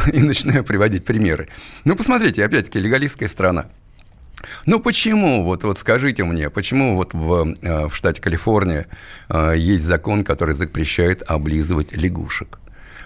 И 0.14 0.20
начинаю 0.22 0.64
приводить 0.64 1.06
примеры. 1.06 1.50
Ну, 1.86 1.96
посмотрите, 1.96 2.46
опять-таки, 2.46 2.80
легалистская 2.80 3.28
страна. 3.28 3.68
Ну 4.66 4.80
почему, 4.80 5.44
вот, 5.44 5.64
вот 5.64 5.78
скажите 5.78 6.24
мне, 6.24 6.50
почему 6.50 6.96
вот 6.96 7.14
в, 7.14 7.56
э, 7.62 7.88
в 7.88 7.96
штате 7.96 8.22
Калифорния 8.22 8.88
э, 9.30 9.54
есть 9.58 9.84
закон, 9.84 10.24
который 10.24 10.56
запрещает 10.56 11.24
облизывать 11.28 11.94
лягушек? 11.94 12.60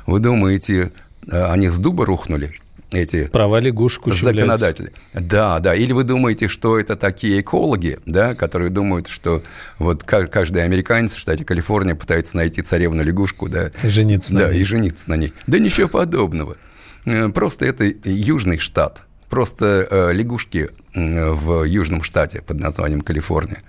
Вы 0.06 0.20
думаете, 0.20 0.92
э, 1.28 1.46
они 1.46 1.70
с 1.70 1.80
дуба 1.80 2.06
рухнули? 2.06 2.54
Эти 2.94 3.26
права 3.28 3.60
лягушек 3.60 4.14
законодатели. 4.14 4.94
Да, 5.14 5.60
да. 5.60 5.74
Или 5.76 5.92
вы 5.94 6.04
думаете, 6.04 6.48
что 6.48 6.80
это 6.80 6.96
такие 6.96 7.42
экологи, 7.42 8.00
да, 8.06 8.36
которые 8.36 8.70
думают, 8.70 9.08
что 9.08 9.44
вот 9.80 10.04
каждый 10.04 10.64
американец 10.64 11.14
в 11.14 11.20
штате 11.20 11.46
Калифорния 11.46 11.96
пытается 11.96 12.38
найти 12.38 12.62
царевну 12.62 13.04
лягушку, 13.04 13.50
да, 13.50 13.72
и 13.84 13.88
жениться 13.88 14.34
да, 14.34 14.48
на 14.48 14.52
ней. 14.52 14.62
и 14.62 14.64
жениться 14.64 15.10
на 15.10 15.16
ней. 15.16 15.34
Да 15.48 15.60
ничего 15.60 15.88
подобного. 15.88 16.58
Просто 17.34 17.66
это 17.66 17.86
южный 18.06 18.58
штат. 18.58 19.04
Просто 19.30 19.88
э, 19.90 20.14
лягушки 20.14 20.70
в 20.94 21.64
южном 21.64 22.04
штате 22.04 22.42
под 22.42 22.60
названием 22.60 23.02
Калифорния. 23.02 23.64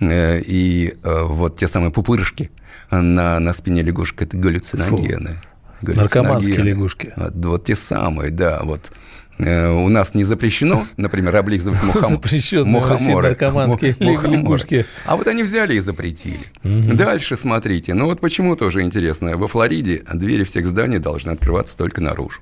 Э, 0.00 0.40
и 0.40 0.96
э, 1.02 1.22
вот 1.22 1.56
те 1.56 1.66
самые 1.66 1.90
пупырышки 1.90 2.50
на, 2.90 3.38
на 3.40 3.52
спине 3.52 3.82
лягушек– 3.82 4.22
это 4.22 4.36
галлюциногены. 4.36 5.30
Фу. 5.30 5.48
Наркоманские 5.82 6.62
лягушки. 6.62 7.12
Вот, 7.16 7.34
вот 7.34 7.64
те 7.64 7.76
самые, 7.76 8.30
да, 8.30 8.60
вот. 8.62 8.90
У 9.38 9.88
нас 9.88 10.14
не 10.14 10.24
запрещено, 10.24 10.84
например, 10.96 11.36
облизывать 11.36 11.80
мухом... 11.94 12.20
мухоморы. 12.66 13.28
наркоманские 13.28 13.94
лягушки. 14.00 14.84
А 15.06 15.16
вот 15.16 15.28
они 15.28 15.44
взяли 15.44 15.74
и 15.76 15.78
запретили. 15.78 16.40
Угу. 16.64 16.96
Дальше 16.96 17.36
смотрите. 17.36 17.94
Ну 17.94 18.06
вот 18.06 18.20
почему 18.20 18.56
тоже 18.56 18.82
интересно. 18.82 19.36
Во 19.36 19.46
Флориде 19.46 20.02
двери 20.12 20.42
всех 20.42 20.66
зданий 20.66 20.98
должны 20.98 21.30
открываться 21.30 21.78
только 21.78 22.00
наружу. 22.00 22.40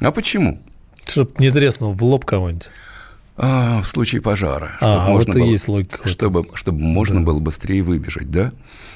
А 0.00 0.10
почему? 0.10 0.62
Чтобы 1.08 1.32
не 1.38 1.50
треснул 1.50 1.94
в 1.94 2.04
лоб 2.04 2.26
кого-нибудь. 2.26 2.68
А, 3.36 3.82
в 3.82 3.86
случае 3.86 4.22
пожара. 4.22 4.78
А, 4.80 5.08
можно 5.08 5.32
вот 5.32 5.40
было, 5.40 5.48
и 5.48 5.50
есть 5.50 5.68
логика. 5.68 6.06
Чтобы, 6.06 6.46
чтобы 6.54 6.80
можно 6.80 7.20
да. 7.20 7.26
было 7.26 7.38
быстрее 7.40 7.82
выбежать, 7.82 8.30
да? 8.30 8.52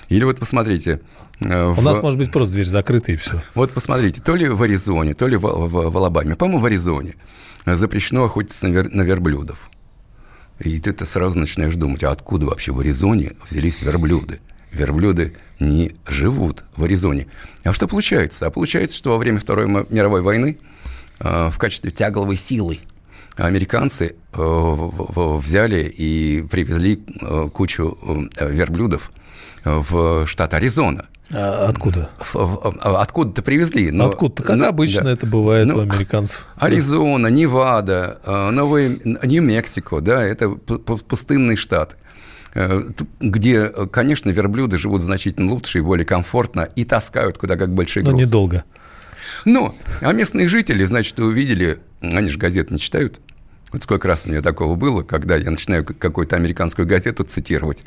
Или 0.09 0.25
вот 0.25 0.39
посмотрите... 0.39 1.01
Э, 1.41 1.67
в... 1.69 1.79
У 1.79 1.83
нас 1.83 2.01
может 2.03 2.19
быть 2.19 2.31
просто 2.31 2.55
дверь 2.55 2.67
закрыта 2.67 3.13
и 3.13 3.17
все. 3.17 3.43
Вот 3.55 3.73
посмотрите, 3.73 4.23
то 4.23 4.35
ли 4.37 4.49
в 4.49 4.63
Аризоне, 4.63 5.15
то 5.15 5.27
ли 5.27 5.37
в, 5.37 5.43
в, 5.43 5.91
в 5.91 5.97
Алабаме, 5.97 6.37
по-моему, 6.37 6.61
в 6.61 6.65
Аризоне 6.67 7.17
запрещено 7.67 8.25
охотиться 8.25 8.69
на, 8.69 8.73
вер... 8.73 8.89
на 8.91 9.03
верблюдов. 9.03 9.71
И 10.61 10.79
ты 10.81 10.91
-то 10.91 11.05
сразу 11.05 11.39
начинаешь 11.39 11.75
думать, 11.75 12.03
а 12.05 12.11
откуда 12.11 12.47
вообще 12.47 12.73
в 12.73 12.81
Аризоне 12.81 13.33
взялись 13.49 13.83
верблюды? 13.83 14.41
Верблюды 14.73 15.35
не 15.61 15.97
живут 16.07 16.65
в 16.77 16.85
Аризоне. 16.85 17.27
А 17.65 17.73
что 17.73 17.89
получается? 17.89 18.47
А 18.47 18.51
получается, 18.51 18.97
что 18.97 19.11
во 19.11 19.19
время 19.19 19.41
Второй 19.41 19.67
мировой 19.67 20.23
войны 20.23 20.59
Э, 21.21 21.51
в 21.51 21.59
качестве 21.59 21.91
тягловой 21.91 22.37
силы 22.37 22.79
американцы 23.39 24.17
э, 24.33 24.91
взяли 25.39 25.83
и 25.85 26.43
привезли 26.43 27.03
э, 27.21 27.49
кучу 27.53 27.99
верблюдов 28.41 29.11
в 29.65 30.27
штат 30.27 30.55
Аризона. 30.55 31.07
А 31.31 31.67
откуда? 31.69 32.11
Откуда-то 32.33 33.43
привезли. 33.43 33.91
Но, 33.91 34.07
Откуда-то, 34.07 34.43
как 34.43 34.57
но, 34.57 34.67
обычно 34.67 35.05
да. 35.05 35.13
это 35.13 35.27
бывает 35.27 35.67
ну, 35.67 35.77
у 35.77 35.81
американцев. 35.81 36.47
Аризона, 36.57 37.27
Невада, 37.27 38.19
Новый, 38.25 39.01
Нью-Мексико, 39.05 40.01
да, 40.01 40.25
это 40.25 40.49
пустынный 40.51 41.57
штат 41.57 41.99
где, 43.21 43.69
конечно, 43.69 44.31
верблюды 44.31 44.79
живут 44.79 45.03
значительно 45.03 45.53
лучше 45.53 45.79
и 45.79 45.81
более 45.83 46.07
комфортно 46.07 46.63
и 46.63 46.85
таскают 46.85 47.39
куда 47.39 47.57
как 47.57 47.75
большие 47.75 48.03
грузы. 48.03 48.17
Но 48.17 48.23
недолго. 48.23 48.65
Но, 49.49 49.75
а 50.03 50.13
местные 50.13 50.47
жители, 50.47 50.85
значит, 50.85 51.19
увидели, 51.19 51.79
они 52.03 52.29
же 52.29 52.37
газеты 52.37 52.75
не 52.75 52.79
читают, 52.79 53.19
вот 53.73 53.83
сколько 53.83 54.07
раз 54.07 54.25
у 54.27 54.29
меня 54.29 54.43
такого 54.43 54.77
было, 54.77 55.03
когда 55.03 55.37
я 55.37 55.51
начинаю 55.51 55.87
какую-то 55.87 56.37
американскую 56.37 56.87
газету 56.87 57.25
цитировать, 57.25 57.85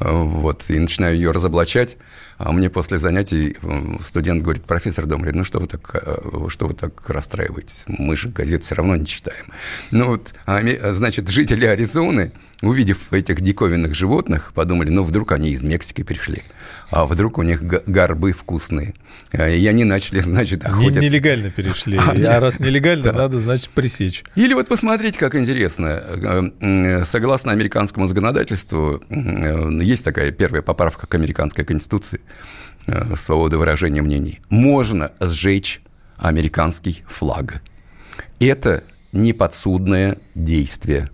э, 0.00 0.10
вот, 0.10 0.68
и 0.70 0.78
начинаю 0.78 1.14
ее 1.14 1.30
разоблачать, 1.30 1.98
а 2.36 2.50
мне 2.50 2.68
после 2.68 2.98
занятий 2.98 3.56
э, 3.62 3.96
студент 4.04 4.42
говорит, 4.42 4.64
профессор 4.64 5.06
Домрин, 5.06 5.36
ну 5.36 5.44
что 5.44 5.60
вы 5.60 5.68
так, 5.68 5.88
э, 5.94 6.48
что 6.48 6.66
вы 6.66 6.74
так 6.74 7.08
расстраиваетесь? 7.08 7.84
Мы 7.86 8.16
же 8.16 8.28
газет 8.28 8.64
все 8.64 8.74
равно 8.74 8.96
не 8.96 9.06
читаем. 9.06 9.46
Ну 9.92 10.06
вот, 10.06 10.34
а 10.46 10.60
значит, 10.92 11.28
жители 11.28 11.64
Аризоны 11.64 12.32
увидев 12.64 13.12
этих 13.12 13.40
диковинных 13.40 13.94
животных, 13.94 14.52
подумали, 14.54 14.90
ну, 14.90 15.04
вдруг 15.04 15.32
они 15.32 15.50
из 15.50 15.62
Мексики 15.62 16.02
пришли, 16.02 16.42
а 16.90 17.06
вдруг 17.06 17.38
у 17.38 17.42
них 17.42 17.62
горбы 17.62 18.32
вкусные. 18.32 18.94
А, 19.32 19.48
и 19.48 19.66
они 19.66 19.84
начали, 19.84 20.20
значит, 20.22 20.64
охотиться. 20.64 21.00
Нелегально 21.00 21.50
перешли. 21.50 21.98
А, 22.04 22.36
а 22.36 22.40
раз 22.40 22.60
нелегально, 22.60 23.04
да. 23.04 23.12
надо, 23.12 23.40
значит, 23.40 23.70
пресечь. 23.70 24.24
Или 24.34 24.54
вот 24.54 24.68
посмотрите, 24.68 25.18
как 25.18 25.34
интересно. 25.34 26.52
Э, 26.60 27.04
согласно 27.04 27.52
американскому 27.52 28.06
законодательству, 28.06 29.02
э, 29.08 29.82
есть 29.82 30.04
такая 30.04 30.30
первая 30.32 30.62
поправка 30.62 31.06
к 31.06 31.14
американской 31.14 31.64
конституции, 31.64 32.20
э, 32.86 33.14
свобода 33.16 33.58
выражения 33.58 34.02
мнений. 34.02 34.40
Можно 34.50 35.12
сжечь 35.20 35.82
американский 36.16 37.04
флаг. 37.08 37.62
Это 38.38 38.84
неподсудное 39.12 40.18
действие 40.34 41.08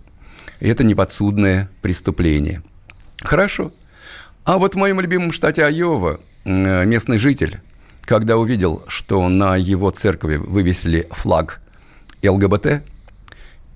это 0.67 0.83
не 0.83 0.95
подсудное 0.95 1.69
преступление. 1.81 2.61
Хорошо. 3.21 3.71
А 4.43 4.57
вот 4.57 4.75
в 4.75 4.77
моем 4.77 4.99
любимом 5.01 5.31
штате 5.31 5.63
Айова 5.65 6.19
местный 6.43 7.17
житель, 7.17 7.59
когда 8.01 8.37
увидел, 8.37 8.83
что 8.87 9.27
на 9.29 9.55
его 9.55 9.91
церкви 9.91 10.37
вывесили 10.37 11.07
флаг 11.11 11.61
ЛГБТ, 12.23 12.83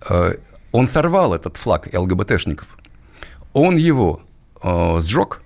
э, 0.09 0.33
он 0.71 0.87
сорвал 0.87 1.33
этот 1.33 1.57
флаг 1.57 1.87
ЛГБТшников. 1.93 2.67
Он 3.53 3.75
его 3.75 4.21
э, 4.63 4.99
сжег, 4.99 5.41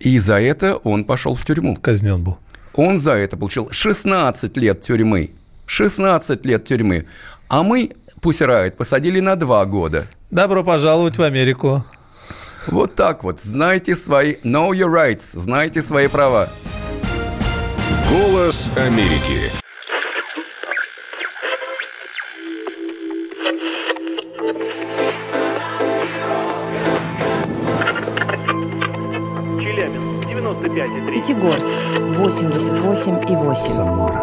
и 0.00 0.18
за 0.18 0.40
это 0.40 0.76
он 0.76 1.04
пошел 1.04 1.34
в 1.34 1.44
тюрьму. 1.44 1.76
Казнен 1.76 2.22
был. 2.22 2.38
Он 2.74 2.98
за 2.98 3.12
это 3.12 3.36
получил 3.36 3.70
16 3.70 4.56
лет 4.56 4.82
тюрьмы. 4.82 5.30
16 5.66 6.44
лет 6.44 6.64
тюрьмы. 6.64 7.06
А 7.48 7.62
мы 7.62 7.92
Pussy 8.20 8.46
Riot 8.46 8.72
посадили 8.72 9.20
на 9.20 9.36
два 9.36 9.64
года. 9.64 10.06
Добро 10.30 10.64
пожаловать 10.64 11.18
в 11.18 11.22
Америку. 11.22 11.84
Вот 12.66 12.96
так 12.96 13.22
вот. 13.22 13.40
Знайте 13.40 13.94
свои... 13.94 14.34
Know 14.42 14.70
your 14.70 14.92
rights. 14.92 15.38
Знайте 15.38 15.82
свои 15.82 16.08
права. 16.08 16.48
Голос 18.10 18.68
Америки. 18.76 19.52
Челябинск, 29.60 30.28
95,3. 30.28 31.14
Пятигорск, 31.14 31.72
88,8. 31.72 33.54
Самара, 33.54 34.22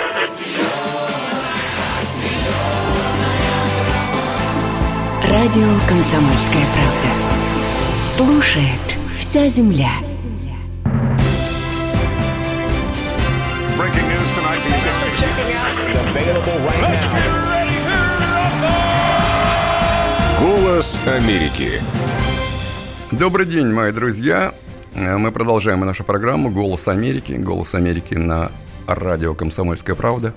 Радио 5.29 5.67
«Комсомольская 5.87 6.65
правда». 6.73 7.07
Слушает 8.03 8.97
вся 9.17 9.47
земля. 9.49 9.91
Голос 20.39 20.99
Америки. 21.05 21.81
Добрый 23.11 23.45
день, 23.45 23.71
мои 23.71 23.91
друзья. 23.91 24.53
Мы 24.95 25.31
продолжаем 25.31 25.81
нашу 25.81 26.03
программу 26.03 26.49
«Голос 26.49 26.87
Америки». 26.87 27.33
«Голос 27.33 27.75
Америки» 27.75 28.15
на 28.15 28.51
радио 28.87 29.35
«Комсомольская 29.35 29.95
правда». 29.95 30.33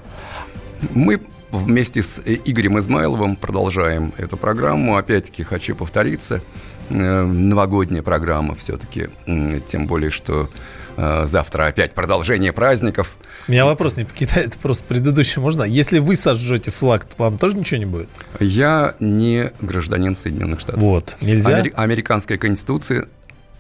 Мы 0.90 1.22
Вместе 1.58 2.02
с 2.02 2.20
Игорем 2.24 2.78
Измайловым 2.78 3.36
продолжаем 3.36 4.12
эту 4.18 4.36
программу. 4.36 4.96
Опять-таки 4.96 5.44
хочу 5.44 5.76
повториться. 5.76 6.42
э, 6.90 7.22
новогодняя 7.24 8.02
программа 8.02 8.54
все-таки, 8.54 9.08
тем 9.66 9.86
более, 9.86 10.10
что 10.10 10.50
э, 10.96 11.24
завтра 11.26 11.66
опять 11.66 11.94
продолжение 11.94 12.52
праздников. 12.52 13.16
Меня 13.48 13.64
вопрос 13.64 13.96
не 13.96 14.04
покидает, 14.04 14.56
просто 14.62 14.84
предыдущий 14.84 15.40
можно. 15.40 15.62
Если 15.62 15.98
вы 16.00 16.16
сожжете 16.16 16.70
флаг, 16.70 17.04
то 17.04 17.14
вам 17.22 17.38
тоже 17.38 17.56
ничего 17.56 17.78
не 17.78 17.86
будет? 17.86 18.10
Я 18.40 18.96
не 19.00 19.50
гражданин 19.60 20.14
Соединенных 20.16 20.60
Штатов. 20.60 20.82
Вот, 20.82 21.16
нельзя? 21.22 21.58
Амери- 21.58 21.72
американская 21.74 22.36
конституция 22.36 23.06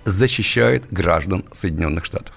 защищает 0.04 0.84
граждан 0.90 1.44
Соединенных 1.52 2.04
Штатов. 2.04 2.34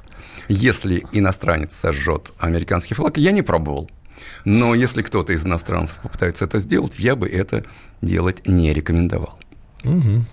Если 0.48 1.04
иностранец 1.12 1.76
сожжет 1.76 2.32
американский 2.40 2.94
флаг, 2.94 3.18
я 3.18 3.32
не 3.32 3.42
пробовал. 3.42 3.90
Но 4.46 4.74
если 4.76 5.02
кто-то 5.02 5.34
из 5.34 5.46
иностранцев 5.46 5.98
попытается 5.98 6.46
это 6.46 6.60
сделать, 6.60 7.00
я 7.00 7.16
бы 7.16 7.28
это 7.28 7.66
делать 8.02 8.48
не 8.48 8.74
рекомендовал. 8.74 9.40
Угу. 9.84 10.26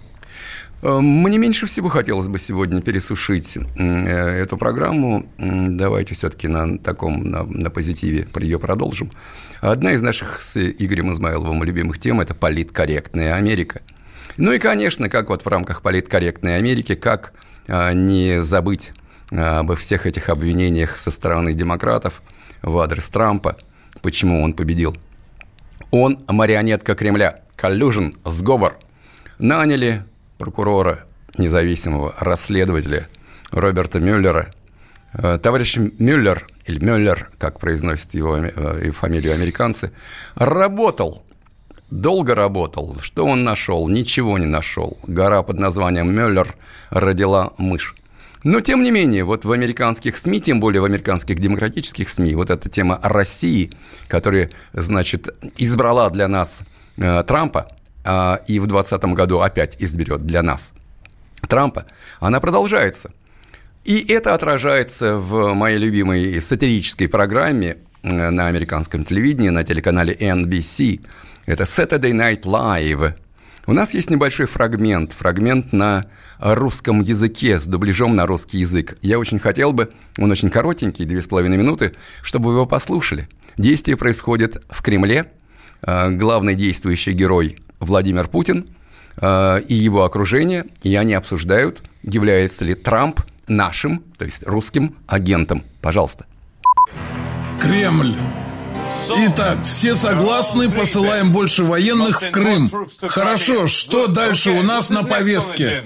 Мне 1.00 1.38
меньше 1.38 1.64
всего 1.64 1.88
хотелось 1.88 2.28
бы 2.28 2.38
сегодня 2.38 2.82
пересушить 2.82 3.56
э, 3.56 3.82
эту 3.82 4.58
программу. 4.58 5.26
Давайте 5.38 6.14
все-таки 6.14 6.46
на 6.46 6.78
таком, 6.78 7.24
на, 7.30 7.44
на 7.44 7.70
позитиве 7.70 8.28
ее 8.38 8.58
продолжим. 8.58 9.10
Одна 9.62 9.92
из 9.92 10.02
наших 10.02 10.42
с 10.42 10.58
Игорем 10.58 11.10
Измайловым 11.10 11.64
любимых 11.64 11.98
тем– 11.98 12.20
это 12.22 12.34
политкорректная 12.34 13.34
Америка. 13.34 13.80
Ну 14.36 14.52
и, 14.52 14.58
конечно, 14.58 15.08
как 15.08 15.30
вот 15.30 15.42
в 15.42 15.48
рамках 15.48 15.80
политкорректной 15.80 16.58
Америки, 16.58 16.94
как 16.94 17.32
а, 17.66 17.92
не 17.92 18.42
забыть 18.42 18.92
обо 19.30 19.76
всех 19.76 20.04
этих 20.04 20.28
обвинениях 20.28 20.98
со 20.98 21.10
стороны 21.10 21.54
демократов 21.54 22.20
в 22.60 22.78
адрес 22.78 23.08
Трампа, 23.08 23.56
почему 24.02 24.42
он 24.42 24.52
победил. 24.52 24.96
Он 25.90 26.24
марионетка 26.28 26.94
Кремля, 26.94 27.40
коллюжен, 27.56 28.14
сговор. 28.24 28.78
Наняли 29.38 30.02
прокурора, 30.38 31.04
независимого 31.38 32.14
расследователя 32.18 33.08
Роберта 33.50 34.00
Мюллера. 34.00 34.50
Э, 35.12 35.38
товарищ 35.40 35.76
Мюллер, 35.76 36.46
или 36.66 36.84
Мюллер, 36.84 37.30
как 37.38 37.60
произносят 37.60 38.14
его 38.14 38.36
э, 38.36 38.90
фамилию 38.90 39.34
американцы, 39.34 39.92
работал, 40.34 41.24
долго 41.90 42.34
работал. 42.34 42.96
Что 43.00 43.26
он 43.26 43.44
нашел? 43.44 43.88
Ничего 43.88 44.38
не 44.38 44.46
нашел. 44.46 44.98
Гора 45.06 45.42
под 45.42 45.58
названием 45.58 46.14
Мюллер 46.14 46.54
родила 46.90 47.52
мышь. 47.58 47.94
Но, 48.44 48.60
тем 48.60 48.82
не 48.82 48.90
менее, 48.90 49.24
вот 49.24 49.46
в 49.46 49.52
американских 49.52 50.18
СМИ, 50.18 50.42
тем 50.42 50.60
более 50.60 50.82
в 50.82 50.84
американских 50.84 51.38
демократических 51.40 52.10
СМИ, 52.10 52.34
вот 52.34 52.50
эта 52.50 52.68
тема 52.68 53.00
России, 53.02 53.70
которая, 54.06 54.50
значит, 54.74 55.34
избрала 55.56 56.10
для 56.10 56.28
нас 56.28 56.60
э, 56.98 57.24
Трампа, 57.26 57.68
э, 58.04 58.36
и 58.46 58.58
в 58.58 58.66
2020 58.66 59.04
году 59.16 59.40
опять 59.40 59.76
изберет 59.80 60.26
для 60.26 60.42
нас 60.42 60.74
Трампа, 61.48 61.86
она 62.20 62.38
продолжается. 62.38 63.10
И 63.84 64.04
это 64.12 64.34
отражается 64.34 65.16
в 65.16 65.54
моей 65.54 65.78
любимой 65.78 66.40
сатирической 66.42 67.08
программе 67.08 67.78
э, 68.02 68.30
на 68.30 68.48
американском 68.48 69.06
телевидении, 69.06 69.48
на 69.48 69.64
телеканале 69.64 70.14
NBC. 70.14 71.00
Это 71.46 71.64
Saturday 71.64 72.12
Night 72.12 72.42
Live. 72.42 73.14
У 73.66 73.72
нас 73.72 73.94
есть 73.94 74.10
небольшой 74.10 74.46
фрагмент, 74.46 75.12
фрагмент 75.12 75.72
на 75.72 76.04
русском 76.38 77.00
языке 77.00 77.58
с 77.58 77.64
дубляжом 77.66 78.14
на 78.14 78.26
русский 78.26 78.58
язык. 78.58 78.98
Я 79.00 79.18
очень 79.18 79.38
хотел 79.38 79.72
бы, 79.72 79.90
он 80.18 80.30
очень 80.30 80.50
коротенький, 80.50 81.06
две 81.06 81.22
с 81.22 81.26
половиной 81.26 81.56
минуты, 81.56 81.94
чтобы 82.22 82.50
вы 82.50 82.56
его 82.56 82.66
послушали. 82.66 83.28
Действие 83.56 83.96
происходит 83.96 84.62
в 84.68 84.82
Кремле. 84.82 85.32
Э, 85.82 86.10
главный 86.10 86.54
действующий 86.54 87.12
герой 87.12 87.56
Владимир 87.80 88.28
Путин 88.28 88.66
э, 89.16 89.60
и 89.66 89.74
его 89.74 90.04
окружение, 90.04 90.66
и 90.82 90.94
они 90.96 91.14
обсуждают, 91.14 91.82
является 92.02 92.64
ли 92.66 92.74
Трамп 92.74 93.20
нашим, 93.48 94.02
то 94.18 94.26
есть 94.26 94.46
русским 94.46 94.96
агентом. 95.06 95.62
Пожалуйста. 95.80 96.26
Кремль. 97.60 98.14
Итак, 99.10 99.58
все 99.68 99.94
согласны, 99.94 100.70
посылаем 100.70 101.32
больше 101.32 101.64
военных 101.64 102.22
в 102.22 102.30
Крым. 102.30 102.70
Хорошо, 103.02 103.66
что 103.66 104.06
дальше 104.06 104.50
у 104.50 104.62
нас 104.62 104.90
на 104.90 105.04
повестке? 105.04 105.84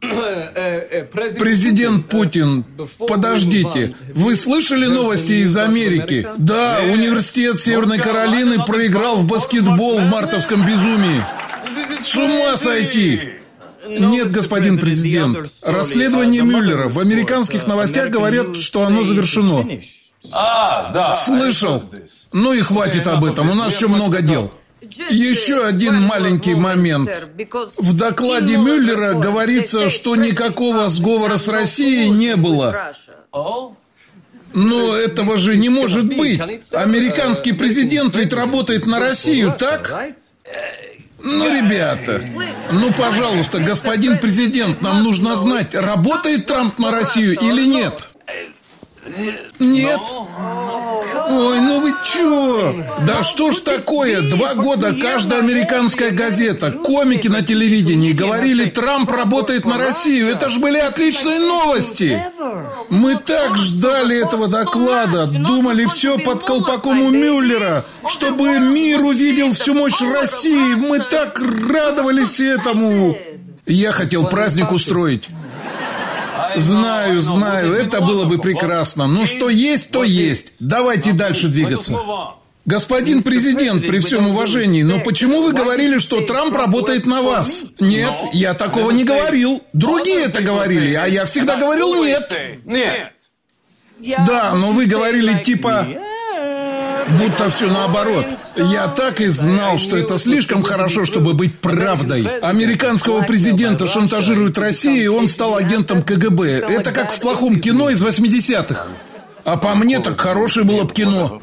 Президент 0.00 2.08
Путин, 2.08 2.64
подождите, 2.98 3.94
вы 4.14 4.36
слышали 4.36 4.86
новости 4.86 5.32
из 5.32 5.56
Америки? 5.56 6.28
Да, 6.36 6.80
университет 6.82 7.60
Северной 7.60 7.98
Каролины 7.98 8.62
проиграл 8.64 9.16
в 9.16 9.26
баскетбол 9.26 9.98
в 9.98 10.10
мартовском 10.10 10.64
безумии. 10.66 11.24
С 12.04 12.14
ума 12.16 12.56
сойти! 12.56 13.20
Нет, 13.86 14.30
господин 14.30 14.78
президент. 14.78 15.38
Расследование 15.62 16.42
Мюллера. 16.42 16.88
В 16.88 16.98
американских 16.98 17.66
новостях 17.66 18.10
говорят, 18.10 18.56
что 18.56 18.84
оно 18.84 19.04
завершено. 19.04 19.66
А, 20.32 20.90
да. 20.92 21.16
Слышал? 21.16 21.82
Ну 22.32 22.52
и 22.52 22.60
хватит 22.60 23.06
об 23.06 23.24
этом, 23.24 23.50
у 23.50 23.54
нас 23.54 23.74
еще 23.74 23.88
много 23.88 24.22
дел. 24.22 24.52
Еще 25.10 25.64
один 25.64 26.02
маленький 26.02 26.54
момент. 26.54 27.10
В 27.78 27.96
докладе 27.96 28.56
Мюллера 28.56 29.14
говорится, 29.14 29.88
что 29.88 30.16
никакого 30.16 30.88
сговора 30.88 31.38
с 31.38 31.48
Россией 31.48 32.10
не 32.10 32.36
было. 32.36 32.92
Но 34.52 34.94
этого 34.94 35.36
же 35.36 35.56
не 35.56 35.68
может 35.68 36.06
быть. 36.06 36.40
Американский 36.72 37.52
президент 37.52 38.14
ведь 38.14 38.32
работает 38.32 38.86
на 38.86 39.00
Россию, 39.00 39.54
так? 39.58 40.14
Ну, 41.18 41.56
ребята, 41.56 42.20
ну, 42.70 42.92
пожалуйста, 42.92 43.58
господин 43.58 44.18
президент, 44.18 44.82
нам 44.82 45.02
нужно 45.02 45.36
знать, 45.36 45.74
работает 45.74 46.44
Трамп 46.46 46.78
на 46.78 46.90
Россию 46.90 47.38
или 47.40 47.64
нет. 47.66 48.10
Нет. 49.58 50.00
Ой, 51.28 51.60
ну 51.60 51.80
вы 51.80 51.92
чё? 52.06 52.74
Да 53.06 53.22
что 53.22 53.52
ж 53.52 53.58
такое? 53.58 54.22
Два 54.22 54.54
года 54.54 54.94
каждая 54.94 55.40
американская 55.40 56.10
газета, 56.10 56.70
комики 56.70 57.28
на 57.28 57.42
телевидении 57.42 58.12
говорили, 58.12 58.68
Трамп 58.70 59.10
работает 59.10 59.64
на 59.64 59.78
Россию. 59.78 60.28
Это 60.28 60.48
ж 60.48 60.58
были 60.58 60.78
отличные 60.78 61.38
новости. 61.40 62.22
Мы 62.88 63.16
так 63.16 63.56
ждали 63.56 64.22
этого 64.22 64.48
доклада, 64.48 65.26
думали 65.26 65.84
все 65.86 66.18
под 66.18 66.44
колпаком 66.44 67.02
у 67.02 67.10
Мюллера, 67.10 67.84
чтобы 68.08 68.58
мир 68.58 69.02
увидел 69.02 69.52
всю 69.52 69.74
мощь 69.74 70.00
России. 70.00 70.74
Мы 70.74 71.00
так 71.00 71.40
радовались 71.40 72.40
этому. 72.40 73.16
Я 73.66 73.92
хотел 73.92 74.26
праздник 74.26 74.72
устроить. 74.72 75.28
Знаю, 76.56 77.20
знаю, 77.20 77.74
это 77.74 78.00
было 78.00 78.24
бы 78.24 78.38
прекрасно. 78.38 79.06
Но 79.06 79.26
что 79.26 79.48
есть, 79.48 79.90
то 79.90 80.04
есть. 80.04 80.66
Давайте 80.66 81.12
дальше 81.12 81.48
двигаться. 81.48 81.94
Господин 82.66 83.22
президент, 83.22 83.86
при 83.86 83.98
всем 83.98 84.28
уважении, 84.28 84.82
но 84.82 84.98
почему 84.98 85.42
вы 85.42 85.52
говорили, 85.52 85.98
что 85.98 86.22
Трамп 86.22 86.56
работает 86.56 87.04
на 87.04 87.20
вас? 87.20 87.64
Нет, 87.78 88.14
я 88.32 88.54
такого 88.54 88.90
не 88.90 89.04
говорил. 89.04 89.62
Другие 89.74 90.24
это 90.24 90.40
говорили, 90.40 90.94
а 90.94 91.06
я 91.06 91.26
всегда 91.26 91.56
говорил 91.56 92.02
нет. 92.02 92.22
Нет. 92.64 93.12
Да, 94.26 94.54
но 94.54 94.72
вы 94.72 94.86
говорили 94.86 95.42
типа... 95.42 95.88
Будто 97.08 97.50
все 97.50 97.66
наоборот. 97.66 98.26
Я 98.56 98.88
так 98.88 99.20
и 99.20 99.26
знал, 99.26 99.78
что 99.78 99.96
это 99.96 100.18
слишком 100.18 100.62
хорошо, 100.62 101.04
чтобы 101.04 101.34
быть 101.34 101.58
правдой. 101.58 102.26
Американского 102.40 103.22
президента 103.22 103.86
шантажирует 103.86 104.58
Россия, 104.58 105.02
и 105.02 105.06
он 105.06 105.28
стал 105.28 105.56
агентом 105.56 106.02
КГБ. 106.02 106.44
Это 106.68 106.92
как 106.92 107.12
в 107.12 107.20
плохом 107.20 107.60
кино 107.60 107.90
из 107.90 108.02
80-х. 108.02 108.86
А 109.44 109.56
по 109.58 109.74
мне 109.74 110.00
так 110.00 110.18
хорошее 110.20 110.64
было 110.64 110.84
бы 110.84 110.92
кино. 110.92 111.40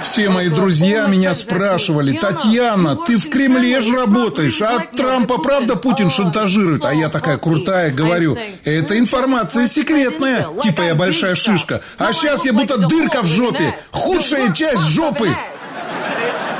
Все 0.00 0.28
мои 0.28 0.48
друзья 0.48 1.06
меня 1.06 1.32
спрашивали, 1.32 2.16
Татьяна, 2.16 2.96
ты 2.96 3.16
в 3.16 3.28
Кремле 3.30 3.80
же 3.80 3.96
работаешь, 3.96 4.60
а 4.60 4.76
от 4.76 4.92
Трампа 4.92 5.38
правда 5.38 5.76
Путин 5.76 6.10
шантажирует? 6.10 6.84
А 6.84 6.92
я 6.92 7.08
такая 7.08 7.38
крутая, 7.38 7.90
говорю, 7.90 8.36
это 8.64 8.98
информация 8.98 9.66
секретная, 9.68 10.46
типа 10.62 10.82
я 10.82 10.94
большая 10.94 11.34
шишка. 11.34 11.82
А 11.98 12.12
сейчас 12.12 12.44
я 12.44 12.52
будто 12.52 12.78
дырка 12.78 13.22
в 13.22 13.26
жопе, 13.26 13.74
худшая 13.92 14.52
часть 14.52 14.84
жопы. 14.88 15.36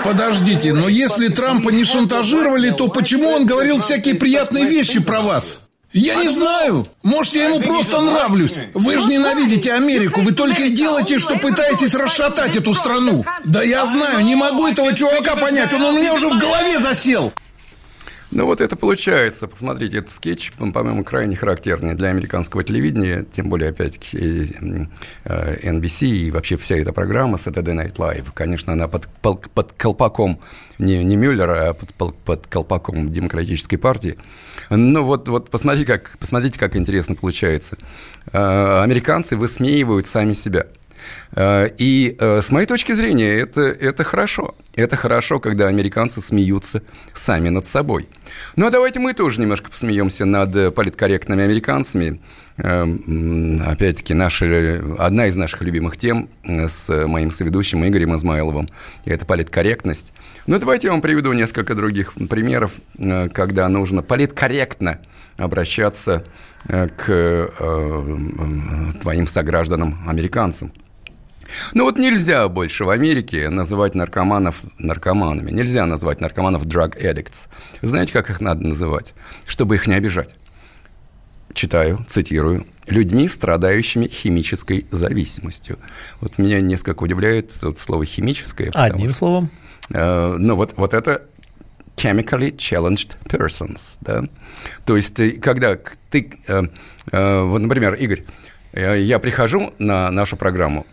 Подождите, 0.04 0.72
но 0.72 0.88
если 0.88 1.28
Трампа 1.28 1.70
не 1.70 1.84
шантажировали, 1.84 2.70
то 2.70 2.88
почему 2.88 3.28
он 3.28 3.46
говорил 3.46 3.80
всякие 3.80 4.14
приятные 4.14 4.64
вещи 4.64 5.00
про 5.00 5.20
вас? 5.20 5.60
Я 5.92 6.16
не 6.16 6.28
знаю. 6.28 6.86
Может, 7.02 7.34
я 7.34 7.48
ему 7.48 7.60
просто 7.60 8.00
нравлюсь. 8.00 8.58
Вы 8.74 8.98
же 8.98 9.08
ненавидите 9.08 9.72
Америку. 9.74 10.20
Вы 10.20 10.32
только 10.32 10.62
и 10.62 10.70
делаете, 10.70 11.18
что 11.18 11.38
пытаетесь 11.38 11.94
расшатать 11.94 12.56
эту 12.56 12.72
страну. 12.72 13.24
Да 13.44 13.62
я 13.62 13.84
знаю, 13.84 14.24
не 14.24 14.34
могу 14.34 14.66
этого 14.66 14.94
чувака 14.94 15.36
понять. 15.36 15.72
Он 15.72 15.82
у 15.82 15.92
меня 15.92 16.14
уже 16.14 16.28
в 16.28 16.38
голове 16.38 16.78
засел. 16.78 17.32
Ну 18.32 18.46
вот 18.46 18.62
это 18.62 18.76
получается. 18.76 19.46
Посмотрите, 19.46 19.98
этот 19.98 20.10
скетч, 20.10 20.52
по-моему, 20.52 21.04
крайне 21.04 21.36
характерный 21.36 21.94
для 21.94 22.08
американского 22.08 22.64
телевидения, 22.64 23.26
тем 23.30 23.50
более, 23.50 23.70
опять-таки, 23.70 24.56
NBC 25.24 26.06
и 26.06 26.30
вообще 26.30 26.56
вся 26.56 26.76
эта 26.76 26.94
программа 26.94 27.36
Saturday 27.36 27.74
Night 27.74 27.96
Live. 27.96 28.28
Конечно, 28.32 28.72
она 28.72 28.88
под, 28.88 29.08
под 29.20 29.72
колпаком 29.76 30.40
не, 30.78 31.04
не 31.04 31.16
Мюллера, 31.16 31.70
а 31.70 31.74
под, 31.74 32.14
под 32.16 32.46
колпаком 32.46 33.12
Демократической 33.12 33.76
партии. 33.76 34.16
Ну 34.70 35.04
вот, 35.04 35.28
вот 35.28 35.50
посмотрите, 35.50 35.86
как, 35.86 36.16
посмотрите, 36.18 36.58
как 36.58 36.74
интересно 36.74 37.14
получается. 37.14 37.76
Американцы 38.32 39.36
высмеивают 39.36 40.06
сами 40.06 40.32
себя– 40.32 40.68
Э, 41.34 41.68
и 41.78 42.16
э, 42.18 42.42
с 42.42 42.50
моей 42.50 42.66
точки 42.66 42.92
зрения 42.92 43.38
это, 43.38 43.62
это 43.62 44.04
хорошо. 44.04 44.54
Это 44.74 44.96
хорошо, 44.96 45.40
когда 45.40 45.68
американцы 45.68 46.20
смеются 46.20 46.82
сами 47.14 47.48
над 47.48 47.66
собой. 47.66 48.08
Ну 48.56 48.66
а 48.66 48.70
давайте 48.70 49.00
мы 49.00 49.14
тоже 49.14 49.40
немножко 49.40 49.70
посмеемся 49.70 50.24
над 50.24 50.74
политкорректными 50.74 51.44
американцами. 51.44 52.20
Эм, 52.58 53.62
опять-таки, 53.66 54.12
наша, 54.12 54.82
одна 54.98 55.26
из 55.26 55.36
наших 55.36 55.62
любимых 55.62 55.96
тем 55.96 56.28
э, 56.44 56.68
с 56.68 57.06
моим 57.06 57.30
соведущим 57.30 57.86
Игорем 57.86 58.14
Измайловым– 58.14 58.68
это 59.04 59.24
политкорректность. 59.24 60.12
Ну, 60.46 60.58
давайте 60.58 60.88
я 60.88 60.92
вам 60.92 61.00
приведу 61.00 61.32
несколько 61.32 61.74
других 61.74 62.12
примеров, 62.28 62.72
когда 63.32 63.68
нужно 63.68 64.02
политкорректно 64.02 64.98
обращаться 65.38 66.24
к 66.66 67.50
твоим 69.00 69.26
согражданам-американцам. 69.26 70.72
Ну 71.74 71.84
вот 71.84 71.98
нельзя 71.98 72.48
больше 72.48 72.84
в 72.84 72.90
Америке 72.90 73.48
называть 73.48 73.94
наркоманов 73.94 74.62
наркоманами. 74.78 75.50
Нельзя 75.50 75.86
назвать 75.86 76.20
наркоманов 76.20 76.64
drug 76.66 77.00
addicts. 77.00 77.48
Знаете, 77.80 78.12
как 78.12 78.30
их 78.30 78.40
надо 78.40 78.66
называть? 78.66 79.14
Чтобы 79.46 79.76
их 79.76 79.86
не 79.86 79.94
обижать. 79.94 80.34
Читаю, 81.54 82.04
цитирую. 82.08 82.66
Людьми, 82.86 83.28
страдающими 83.28 84.08
химической 84.08 84.86
зависимостью. 84.90 85.78
Вот 86.20 86.38
меня 86.38 86.60
несколько 86.60 87.02
удивляет 87.02 87.52
вот 87.62 87.78
слово 87.78 88.04
«химическое». 88.04 88.70
Одним 88.74 89.10
что, 89.10 89.18
словом? 89.18 89.50
Э, 89.90 90.34
ну 90.38 90.56
вот, 90.56 90.72
вот 90.76 90.94
это 90.94 91.22
chemically 91.96 92.56
challenged 92.56 93.16
persons, 93.24 93.98
да? 94.00 94.24
То 94.84 94.96
есть, 94.96 95.18
э, 95.20 95.32
когда 95.32 95.76
ты, 96.10 96.32
э, 96.48 96.62
э, 97.12 97.42
вот, 97.42 97.58
например, 97.60 97.94
Игорь, 97.94 98.24
э, 98.72 99.00
я 99.00 99.18
прихожу 99.18 99.72
на 99.78 100.10
нашу 100.10 100.36
программу, 100.36 100.86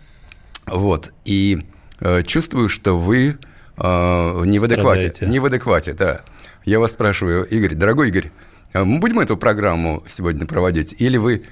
вот. 0.66 1.14
И 1.26 1.66
э, 2.00 2.24
чувствую, 2.24 2.70
что 2.70 2.98
вы 2.98 3.38
э, 3.78 4.44
не 4.46 4.60
в 4.60 4.64
адеквате. 4.64 5.26
Не 5.26 5.40
в 5.40 5.46
адеквате, 5.46 5.94
да. 5.94 6.22
Я 6.66 6.80
вас 6.80 6.94
спрашиваю, 6.94 7.46
Игорь, 7.46 7.76
дорогой 7.76 8.10
Игорь, 8.10 8.32
э, 8.74 8.84
мы 8.84 9.00
будем 9.00 9.20
эту 9.20 9.38
программу 9.38 10.04
сегодня 10.08 10.46
проводить, 10.46 10.96
или 10.98 11.18
вы 11.18 11.44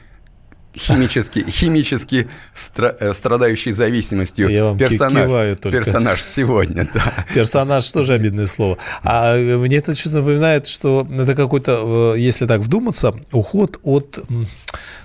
химически, 0.78 1.46
химически 1.50 2.28
стра- 2.56 2.96
э, 3.00 3.14
страдающий 3.14 3.72
зависимостью 3.72 4.50
Я 4.50 4.66
вам 4.66 4.78
персонаж, 4.78 5.60
персонаж 5.62 6.24
сегодня. 6.24 6.88
Да. 6.94 7.14
Персонаж 7.34 7.92
тоже 7.92 8.14
обидное 8.14 8.46
слово. 8.46 8.78
А 9.04 9.36
мне 9.36 9.78
это 9.78 9.96
чувство 9.96 10.20
напоминает, 10.20 10.68
что 10.68 11.08
это 11.12 11.36
какой-то, 11.36 12.16
если 12.16 12.46
так 12.46 12.62
вдуматься, 12.62 13.14
уход 13.32 13.80
от 13.84 14.20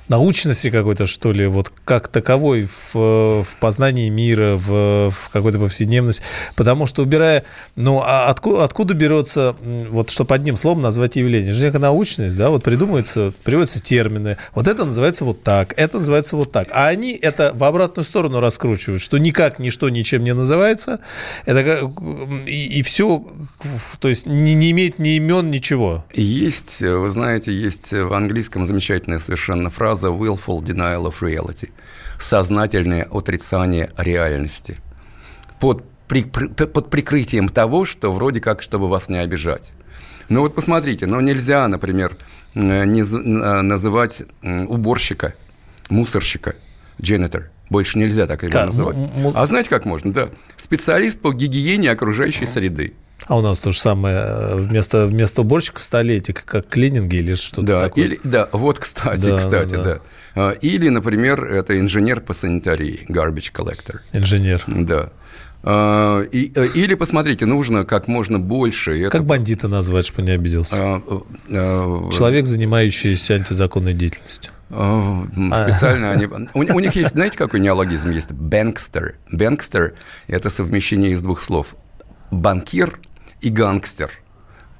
научности 0.08 0.70
какой-то, 0.70 1.06
что 1.06 1.32
ли, 1.32 1.46
вот 1.46 1.72
как 1.84 2.08
таковой 2.08 2.66
в, 2.66 2.94
в 3.42 3.56
познании 3.60 4.08
мира, 4.10 4.56
в, 4.56 5.10
в 5.10 5.30
какой-то 5.32 5.58
повседневности. 5.58 6.22
Потому 6.54 6.86
что 6.86 7.02
убирая, 7.02 7.44
ну, 7.76 8.02
а 8.04 8.28
откуда, 8.28 8.64
откуда 8.64 8.94
берется, 8.94 9.56
вот 9.90 10.10
чтобы 10.10 10.34
одним 10.34 10.56
словом 10.56 10.82
назвать 10.82 11.16
явление? 11.16 11.52
Же 11.52 11.64
некая 11.64 11.78
научность, 11.78 12.36
да, 12.36 12.50
вот 12.50 12.62
придумываются, 12.62 13.32
приводятся 13.44 13.80
термины. 13.80 14.36
Вот 14.54 14.68
это 14.68 14.84
называется 14.84 15.24
вот 15.24 15.42
так, 15.42 15.61
это 15.76 15.98
называется 15.98 16.36
вот 16.36 16.52
так. 16.52 16.68
А 16.72 16.88
они 16.88 17.12
это 17.12 17.52
в 17.54 17.64
обратную 17.64 18.04
сторону 18.04 18.40
раскручивают, 18.40 19.02
что 19.02 19.18
никак 19.18 19.58
ничто 19.58 19.88
ничем 19.88 20.24
не 20.24 20.34
называется. 20.34 21.00
Это 21.44 21.62
как, 21.64 22.02
и, 22.46 22.78
и 22.78 22.82
все, 22.82 23.24
то 24.00 24.08
есть 24.08 24.26
не, 24.26 24.54
не 24.54 24.70
имеет 24.72 24.98
ни 24.98 25.16
имен, 25.16 25.50
ничего. 25.50 26.04
Есть, 26.14 26.82
вы 26.82 27.10
знаете, 27.10 27.52
есть 27.52 27.92
в 27.92 28.12
английском 28.12 28.66
замечательная 28.66 29.18
совершенно 29.18 29.70
фраза 29.70 30.08
willful 30.08 30.60
denial 30.62 31.04
of 31.04 31.20
reality– 31.20 31.70
сознательное 32.22 33.06
отрицание 33.10 33.90
реальности 33.96 34.78
под, 35.58 35.84
при, 36.08 36.22
под 36.22 36.90
прикрытием 36.90 37.48
того, 37.48 37.84
что 37.84 38.12
вроде 38.12 38.40
как, 38.40 38.62
чтобы 38.62 38.88
вас 38.88 39.08
не 39.08 39.18
обижать. 39.18 39.72
Ну 40.28 40.40
вот 40.40 40.54
посмотрите, 40.54 41.06
но 41.06 41.20
нельзя, 41.20 41.66
например, 41.68 42.16
не 42.54 43.02
называть 43.62 44.22
уборщика, 44.42 45.34
мусорщика, 45.92 46.56
janitor. 46.98 47.44
Больше 47.70 47.98
нельзя 47.98 48.26
так 48.26 48.42
его 48.42 48.52
как? 48.52 48.66
называть. 48.66 48.96
А 49.34 49.46
знаете, 49.46 49.70
как 49.70 49.84
можно? 49.84 50.12
Да. 50.12 50.28
Специалист 50.56 51.18
по 51.20 51.32
гигиене 51.32 51.90
окружающей 51.90 52.46
среды. 52.46 52.94
А 53.26 53.38
у 53.38 53.40
нас 53.40 53.60
то 53.60 53.70
же 53.70 53.78
самое. 53.78 54.16
Э, 54.16 54.56
вместо, 54.56 55.06
вместо 55.06 55.42
уборщиков 55.42 55.82
стали 55.82 56.16
эти 56.16 56.32
как 56.32 56.68
клининги 56.68 57.16
или 57.16 57.34
что-то 57.34 57.62
да, 57.62 57.80
такое. 57.82 58.04
Или, 58.04 58.20
да, 58.24 58.48
вот, 58.50 58.80
кстати, 58.80 59.26
да, 59.26 59.38
кстати, 59.38 59.74
да, 59.76 59.84
да. 59.84 60.00
да. 60.34 60.52
Или, 60.52 60.88
например, 60.88 61.44
это 61.44 61.78
инженер 61.78 62.20
по 62.20 62.34
санитарии, 62.34 63.06
garbage 63.08 63.52
collector. 63.52 64.00
Инженер. 64.12 64.64
Да. 64.66 65.10
А, 65.64 66.22
и, 66.22 66.52
э, 66.54 66.66
или, 66.74 66.94
посмотрите, 66.94 67.46
нужно 67.46 67.84
как 67.84 68.08
можно 68.08 68.38
больше... 68.38 69.00
Это... 69.00 69.10
Как 69.10 69.24
бандита 69.24 69.68
назвать, 69.68 70.06
чтобы 70.06 70.22
не 70.22 70.32
обиделся? 70.32 70.76
А, 70.76 71.02
а, 71.08 72.10
Человек, 72.10 72.46
занимающийся 72.46 73.34
антизаконной 73.34 73.94
деятельностью. 73.94 74.52
Специально 74.68 76.12
они... 76.12 76.26
У, 76.54 76.60
у 76.60 76.80
них 76.80 76.96
есть, 76.96 77.10
знаете, 77.10 77.36
какой 77.38 77.60
неологизм 77.60 78.10
есть? 78.10 78.32
Бэнкстер. 78.32 79.16
Бэнкстер– 79.30 79.94
это 80.26 80.50
совмещение 80.50 81.12
из 81.12 81.22
двух 81.22 81.40
слов. 81.42 81.76
Банкир– 82.30 82.98
и 83.42 83.50
гангстер. 83.50 84.10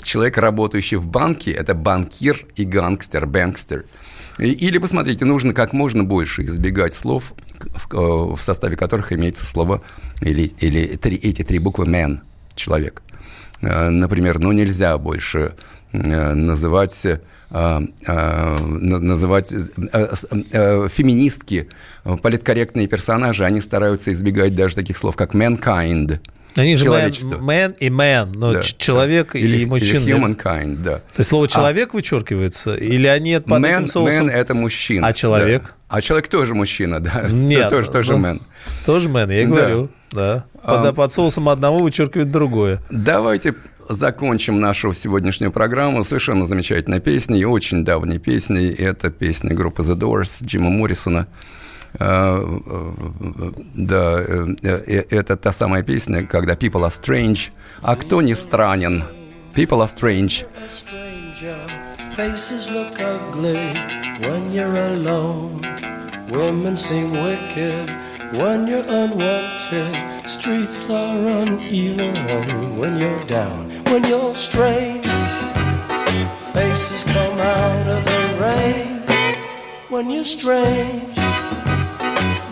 Человек, 0.03 0.39
работающий 0.39 0.97
в 0.97 1.07
банке, 1.07 1.53
это 1.53 1.75
банкир 1.75 2.47
и 2.57 2.65
гангстер, 2.65 3.27
бэнкстер. 3.27 3.85
Или, 4.43 4.79
посмотрите, 4.79 5.25
нужно 5.25 5.55
как 5.55 5.73
можно 5.73 6.03
больше 6.03 6.45
избегать 6.45 6.95
слов, 6.95 7.33
в, 7.61 8.35
в 8.35 8.43
составе 8.43 8.77
которых 8.77 9.13
имеется 9.13 9.47
слово 9.47 9.83
или, 10.21 10.53
или 10.59 10.97
три, 10.97 11.15
эти 11.17 11.45
три 11.45 11.61
буквы 11.61 11.87
«man»– 11.87 12.19
человек. 12.57 13.03
Э, 13.61 13.91
например, 13.91 14.41
ну 14.41 14.51
нельзя 14.51 14.99
больше 14.99 15.55
э, 15.93 16.35
называть 16.35 17.05
э, 17.05 17.19
называть 17.51 19.51
феминистки, 19.51 21.69
политкорректные 22.03 22.89
персонажи, 22.89 23.45
они 23.45 23.61
стараются 23.61 24.13
избегать 24.13 24.57
даже 24.57 24.75
таких 24.75 24.97
слов, 24.97 25.17
как 25.17 25.35
mankind– 25.35 26.19
они 26.57 26.77
же 26.77 26.87
man, 26.87 27.11
man 27.41 27.77
и 27.79 27.89
man, 27.89 28.33
но 28.35 28.53
да, 28.53 28.63
человек 28.63 29.33
да. 29.33 29.39
Или, 29.39 29.59
и 29.59 29.67
мужчина. 29.67 30.01
Или 30.01 30.15
humankind, 30.15 30.83
да. 30.83 30.97
То 30.99 31.19
есть 31.19 31.31
слово 31.31 31.47
а 31.47 31.49
человек 31.49 31.91
а, 31.93 31.97
вычеркивается? 31.97 32.75
Или 32.75 33.07
они 33.07 33.39
под 33.39 33.63
man, 33.63 33.77
этим 33.77 33.87
соусом... 33.89 34.27
Man– 34.27 34.31
это 34.33 34.55
мужчина. 34.55 35.07
А 35.07 35.13
человек? 35.13 35.63
Да. 35.63 35.71
А 35.89 36.01
человек 36.01 36.29
тоже 36.29 36.55
мужчина, 36.55 37.01
да. 37.01 37.27
Нет. 37.31 37.71
Тоже, 37.71 37.91
тоже 37.93 38.17
ну, 38.17 38.27
man. 38.27 38.43
Тоже 38.87 39.09
man, 39.09 39.33
я 39.33 39.47
говорю. 39.47 39.89
Да. 40.11 40.47
да. 40.55 40.63
Под, 40.63 40.87
а, 40.87 40.93
под 40.93 41.13
соусом 41.13 41.49
одного 41.49 41.79
вычеркивает 41.79 42.31
другое. 42.31 42.81
Давайте 42.91 43.55
закончим 43.89 44.61
нашу 44.61 44.93
сегодняшнюю 44.93 45.53
программу 45.53 46.05
совершенно 46.05 46.47
замечательной 46.47 47.01
песней, 47.01 47.45
очень 47.45 47.85
давней 47.85 48.19
песней. 48.19 48.71
Это 48.71 49.11
песня 49.11 49.55
группы 49.55 49.83
The 49.83 49.97
Doors 49.97 50.45
Джима 50.45 50.71
Моррисона. 50.71 51.27
Э, 52.00 52.60
э, 52.66 53.52
да, 53.74 54.20
э, 54.20 55.04
это 55.10 55.36
та 55.36 55.52
самая 55.52 55.84
песня, 55.84 56.26
когда 56.28 56.54
people 56.56 56.84
are 56.84 56.92
strange, 56.92 57.52
а 57.82 57.96
кто 57.96 58.22
не 58.22 58.36
странен? 58.36 59.04
People 59.56 59.82
are 59.82 59.88
strange. 59.88 60.46
Faces 62.16 62.70
look 62.70 63.00
ugly 63.00 63.74
when 64.22 64.52
you're 64.52 64.76
alone. 64.76 65.62
Women 66.30 66.76
seem 66.76 67.12
wicked 67.12 67.90
when 68.34 68.68
you're 68.68 68.86
unwanted. 68.88 69.96
Streets 70.28 70.90
are 70.90 71.42
uneven 71.42 72.78
when 72.78 72.98
you're 72.98 73.24
down, 73.26 73.72
when 73.92 74.04
you're 74.06 74.36
strange. 74.36 75.08
Faces 76.54 77.04
come 77.06 77.40
out 77.40 77.88
of 77.88 78.04
the 78.06 78.24
rain 78.42 79.38
when 79.90 80.10
you're 80.10 80.24
strange. 80.24 81.18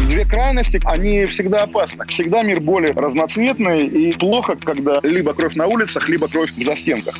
Две 0.00 0.24
крайности, 0.24 0.80
они 0.84 1.24
всегда 1.26 1.62
опасны. 1.62 2.04
Всегда 2.06 2.42
мир 2.42 2.60
более 2.60 2.92
разноцветный 2.92 3.86
и 3.86 4.12
плохо, 4.12 4.56
когда 4.62 5.00
либо 5.02 5.32
кровь 5.32 5.54
на 5.54 5.66
улицах, 5.66 6.08
либо 6.08 6.28
кровь 6.28 6.52
в 6.52 6.62
застенках. 6.62 7.14